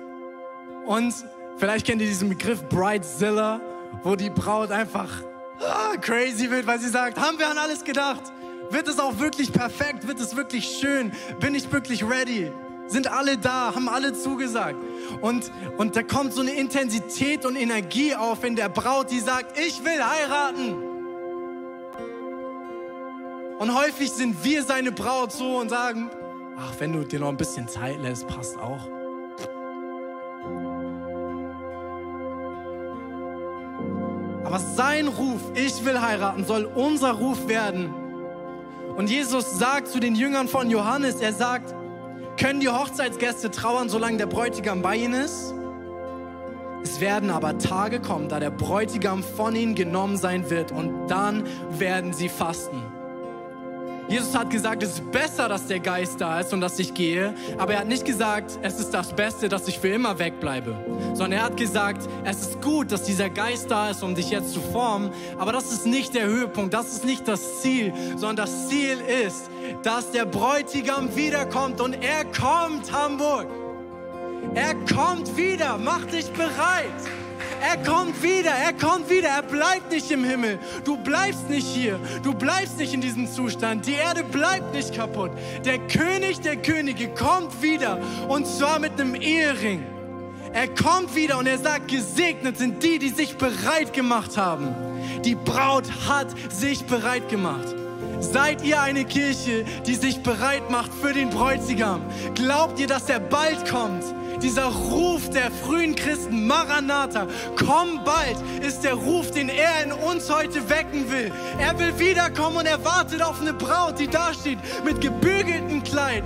Und 0.87 1.14
vielleicht 1.59 1.87
kennt 1.87 2.01
ihr 2.01 2.09
diesen 2.09 2.31
Begriff 2.31 2.66
Bridezilla, 2.71 3.61
wo 4.03 4.16
die 4.16 4.31
Braut 4.31 4.71
einfach 4.71 5.23
ah, 5.61 5.96
crazy 6.00 6.50
wird, 6.50 6.67
weil 6.67 6.81
sie 6.81 6.88
sagt, 6.88 7.19
haben 7.19 7.38
wir 7.38 7.48
an 7.48 7.59
alles 7.59 7.85
gedacht? 7.85 8.23
Wird 8.71 8.88
es 8.88 8.98
auch 8.98 9.19
wirklich 9.19 9.52
perfekt? 9.52 10.06
Wird 10.06 10.21
es 10.21 10.37
wirklich 10.37 10.79
schön? 10.81 11.13
Bin 11.40 11.54
ich 11.54 11.71
wirklich 11.73 12.04
ready? 12.04 12.52
Sind 12.87 13.11
alle 13.11 13.37
da? 13.38 13.75
Haben 13.75 13.88
alle 13.88 14.13
zugesagt? 14.13 14.79
Und, 15.21 15.50
und 15.77 15.96
da 15.96 16.02
kommt 16.02 16.33
so 16.33 16.40
eine 16.40 16.52
Intensität 16.52 17.44
und 17.44 17.56
Energie 17.56 18.15
auf 18.15 18.44
in 18.44 18.56
der 18.56 18.69
Braut, 18.69 19.11
die 19.11 19.21
sagt, 19.21 19.59
ich 19.59 19.85
will 19.85 20.02
heiraten. 20.02 20.75
Und 23.59 23.75
häufig 23.75 24.11
sind 24.11 24.42
wir 24.44 24.63
seine 24.63 24.92
Braut 24.92 25.33
so 25.33 25.59
und 25.59 25.69
sagen, 25.69 26.11
ach, 26.56 26.75
wenn 26.79 26.92
du 26.92 27.04
dir 27.04 27.21
noch 27.21 27.29
ein 27.29 27.37
bisschen 27.37 27.69
Zeit 27.69 28.00
lässt, 28.00 28.27
passt 28.29 28.56
auch. 28.59 28.98
Aber 34.45 34.59
sein 34.59 35.09
Ruf, 35.09 35.41
ich 35.55 35.85
will 35.85 36.01
heiraten, 36.01 36.45
soll 36.45 36.65
unser 36.65 37.13
Ruf 37.13 37.49
werden. 37.49 37.93
Und 38.97 39.11
Jesus 39.11 39.59
sagt 39.59 39.89
zu 39.89 40.01
den 40.01 40.15
Jüngern 40.15 40.49
von 40.49 40.71
Johannes, 40.71 41.17
er 41.17 41.33
sagt, 41.33 41.75
können 42.39 42.61
die 42.61 42.69
Hochzeitsgäste 42.69 43.51
trauern, 43.51 43.89
solange 43.89 44.17
der 44.17 44.27
Bräutigam 44.27 44.83
bei 44.83 44.97
ihnen 44.97 45.15
ist? 45.15 45.55
Es 46.83 47.01
werden 47.01 47.31
aber 47.31 47.59
Tage 47.59 48.01
kommen, 48.01 48.29
da 48.29 48.39
der 48.41 48.51
Bräutigam 48.51 49.23
von 49.23 49.55
ihnen 49.57 49.75
genommen 49.75 50.17
sein 50.17 50.49
wird 50.49 50.73
und 50.73 51.09
dann 51.09 51.45
werden 51.71 52.13
sie 52.13 52.29
fasten. 52.29 52.83
Jesus 54.09 54.35
hat 54.35 54.48
gesagt, 54.48 54.83
es 54.83 54.94
ist 54.94 55.13
besser, 55.13 55.48
dass 55.48 55.67
der 55.67 55.81
Geist 55.81 56.21
da 56.21 56.40
ist 56.40 56.54
und 56.54 56.63
dass 56.63 56.79
ich 56.79 56.94
gehe, 56.94 57.35
aber 57.59 57.75
er 57.75 57.81
hat 57.81 57.88
nicht 57.88 58.06
gesagt, 58.06 58.59
es 58.63 58.81
ist 58.81 58.90
das 58.90 59.15
Beste, 59.15 59.50
dass 59.50 59.69
ich 59.69 59.79
für 59.79 59.88
immer 59.88 60.19
wegbleibe, 60.19 60.75
sondern 61.13 61.40
er 61.40 61.44
hat 61.44 61.59
gesagt, 61.59 62.09
es 62.25 62.40
ist 62.40 62.63
gut, 62.63 62.90
dass 62.90 63.02
dieser 63.02 63.29
Geist 63.29 63.71
da 63.71 63.90
ist, 63.90 64.02
um 64.02 64.15
dich 64.15 64.31
jetzt 64.31 64.54
zu 64.54 64.61
formen, 64.61 65.11
aber 65.38 65.52
das 65.52 65.73
ist 65.73 65.85
nicht 65.85 66.15
der 66.15 66.27
Höhepunkt, 66.27 66.73
das 66.73 66.88
ist 66.88 67.04
nicht 67.04 67.29
das 67.29 67.61
Ziel, 67.61 67.92
sondern 68.17 68.46
das 68.46 68.69
Ziel 68.69 68.98
ist, 69.27 69.50
dass 69.83 70.11
der 70.11 70.25
Bräutigam 70.25 71.15
wiederkommt 71.15 71.81
und 71.81 71.92
er 71.92 72.25
kommt, 72.25 72.90
Hamburg. 72.90 73.46
Er 74.54 74.75
kommt 74.87 75.37
wieder, 75.37 75.77
mach 75.77 76.04
dich 76.06 76.31
bereit. 76.31 76.88
Er 77.61 77.77
kommt 77.85 78.23
wieder, 78.23 78.50
er 78.50 78.73
kommt 78.73 79.11
wieder, 79.11 79.29
er 79.29 79.42
bleibt 79.42 79.90
nicht 79.90 80.11
im 80.11 80.25
Himmel. 80.25 80.59
Du 80.85 80.96
bleibst 80.96 81.48
nicht 81.50 81.67
hier, 81.67 81.98
du 82.23 82.33
bleibst 82.35 82.79
nicht 82.79 82.94
in 82.94 83.00
diesem 83.00 83.31
Zustand. 83.31 83.87
Die 83.87 83.94
Erde 83.94 84.23
bleibt 84.23 84.73
nicht 84.73 84.94
kaputt. 84.94 85.33
Der 85.65 85.79
König 85.79 86.40
der 86.40 86.56
Könige 86.56 87.09
kommt 87.09 87.63
wieder 87.63 87.98
und 88.29 88.46
zwar 88.46 88.79
mit 88.79 89.00
einem 89.00 89.15
Ehering. 89.15 89.85
Er 90.52 90.69
kommt 90.69 91.15
wieder 91.15 91.38
und 91.38 91.46
er 91.46 91.59
sagt, 91.59 91.88
gesegnet 91.88 92.59
sind 92.59 92.83
die, 92.83 92.98
die 92.98 93.11
sich 93.11 93.37
bereit 93.37 93.92
gemacht 93.92 94.37
haben. 94.37 94.75
Die 95.25 95.35
Braut 95.35 95.85
hat 96.09 96.29
sich 96.50 96.85
bereit 96.85 97.29
gemacht. 97.29 97.75
Seid 98.21 98.65
ihr 98.65 98.81
eine 98.81 99.04
Kirche, 99.04 99.65
die 99.87 99.94
sich 99.94 100.23
bereit 100.23 100.71
macht 100.71 100.92
für 100.92 101.13
den 101.13 101.31
Bräutigam? 101.31 102.02
Glaubt 102.35 102.81
ihr, 102.81 102.87
dass 102.87 103.09
er 103.09 103.21
bald 103.21 103.69
kommt? 103.69 104.04
Dieser 104.43 104.67
Ruf 104.67 105.29
der 105.31 105.51
frühen 105.51 105.97
Christen, 105.97 106.47
Maranatha, 106.47 107.27
komm 107.57 108.05
bald, 108.05 108.37
ist 108.63 108.83
der 108.85 108.95
Ruf, 108.95 109.31
den 109.33 109.49
er 109.49 109.85
in 109.85 109.93
uns 109.93 110.31
heute 110.31 110.69
wecken 110.71 111.11
will. 111.11 111.33
Er 111.59 111.79
will 111.79 111.99
wiederkommen 111.99 112.59
und 112.59 112.67
er 112.67 112.85
wartet 112.85 113.21
auf 113.21 113.41
eine 113.41 113.53
Braut, 113.53 113.99
die 113.99 114.07
da 114.07 114.33
steht, 114.33 114.59
mit 114.85 115.01
gebügeltem 115.01 115.83
Kleid, 115.83 116.25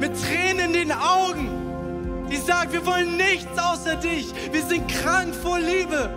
mit 0.00 0.12
Tränen 0.20 0.74
in 0.74 0.88
den 0.88 0.92
Augen, 0.92 2.26
die 2.30 2.36
sagt, 2.36 2.72
wir 2.72 2.84
wollen 2.84 3.16
nichts 3.16 3.56
außer 3.56 3.94
dich, 3.96 4.26
wir 4.50 4.62
sind 4.62 4.88
krank 4.88 5.32
vor 5.34 5.60
Liebe. 5.60 6.10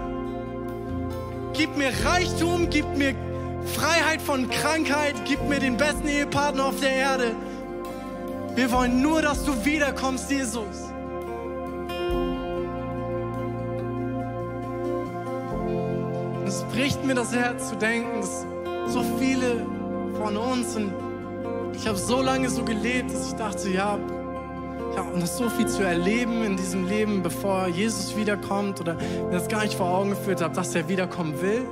Gib 1.54 1.78
mir 1.78 1.92
Reichtum, 2.06 2.70
gib 2.72 2.86
mir 2.98 3.14
Freiheit 3.76 4.22
von 4.22 4.50
Krankheit, 4.50 5.14
gib 5.26 5.48
mir 5.48 5.60
den 5.60 5.78
besten 5.78 6.08
Ehepartner 6.08 6.66
auf 6.66 6.80
der 6.80 6.92
Erde. 6.92 7.36
Wir 8.56 8.72
wollen 8.72 9.02
nur, 9.02 9.22
dass 9.22 9.46
du 9.46 9.64
wiederkommst, 9.64 10.32
Jesus. 10.32 10.90
Bricht 16.80 17.04
mir 17.04 17.14
das 17.14 17.36
Herz 17.36 17.68
zu 17.68 17.76
denken, 17.76 18.22
dass 18.22 18.46
so 18.88 19.04
viele 19.20 19.66
von 20.14 20.38
uns 20.38 20.78
und 20.78 20.94
ich 21.74 21.86
habe 21.86 21.98
so 21.98 22.22
lange 22.22 22.50
so 22.50 22.64
gelebt, 22.64 23.14
dass 23.14 23.28
ich 23.28 23.34
dachte, 23.34 23.70
ja, 23.70 24.00
ja, 24.96 25.02
und 25.02 25.22
das 25.22 25.38
so 25.38 25.50
viel 25.50 25.68
zu 25.68 25.84
erleben 25.84 26.42
in 26.46 26.56
diesem 26.56 26.88
Leben, 26.88 27.22
bevor 27.22 27.68
Jesus 27.68 28.16
wiederkommt 28.16 28.80
oder 28.80 28.94
mir 28.94 29.32
das 29.32 29.50
gar 29.50 29.64
nicht 29.64 29.74
vor 29.74 29.90
Augen 29.90 30.12
geführt 30.12 30.42
habe, 30.42 30.56
dass 30.56 30.74
er 30.74 30.88
wiederkommen 30.88 31.42
will. 31.42 31.68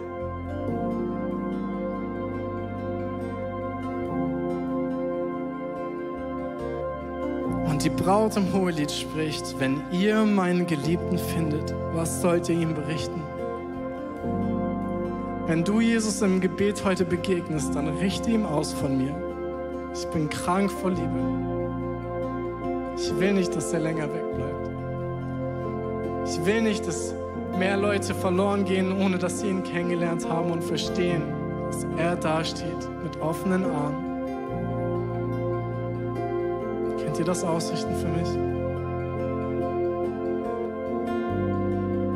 Und 7.66 7.82
die 7.82 7.89
Braut 7.89 8.36
im 8.36 8.51
Hohelied 8.51 8.91
spricht, 8.91 9.58
wenn 9.58 9.82
ihr 9.93 10.26
meinen 10.26 10.68
Geliebten 10.68 11.18
findet, 11.18 11.74
was 11.93 12.22
sollt 12.22 12.49
ihr 12.49 12.55
ihm 12.55 12.74
berichten? 12.74 13.22
Wenn 15.47 15.63
du 15.63 15.79
Jesus 15.79 16.21
im 16.21 16.41
Gebet 16.41 16.83
heute 16.83 17.05
begegnest, 17.05 17.73
dann 17.73 17.87
richte 17.87 18.29
ihm 18.29 18.45
aus 18.45 18.73
von 18.73 18.97
mir. 18.97 19.15
Ich 19.93 20.05
bin 20.07 20.29
krank 20.29 20.69
vor 20.69 20.89
Liebe. 20.89 21.07
Ich 22.97 23.17
will 23.17 23.31
nicht, 23.31 23.55
dass 23.55 23.71
er 23.71 23.79
länger 23.79 24.09
wegbleibt. 24.13 24.69
Ich 26.25 26.45
will 26.45 26.63
nicht, 26.63 26.85
dass 26.85 27.15
mehr 27.57 27.77
Leute 27.77 28.13
verloren 28.13 28.65
gehen, 28.65 28.91
ohne 29.01 29.17
dass 29.17 29.39
sie 29.39 29.47
ihn 29.47 29.63
kennengelernt 29.63 30.27
haben 30.27 30.51
und 30.51 30.65
verstehen, 30.65 31.23
dass 31.67 31.87
er 31.97 32.17
dasteht 32.17 32.89
mit 33.01 33.15
offenen 33.21 33.63
Armen. 33.63 34.05
Könnt 36.97 37.19
ihr 37.19 37.25
das 37.25 37.45
ausrichten 37.45 37.95
für 37.95 38.09
mich? 38.09 38.57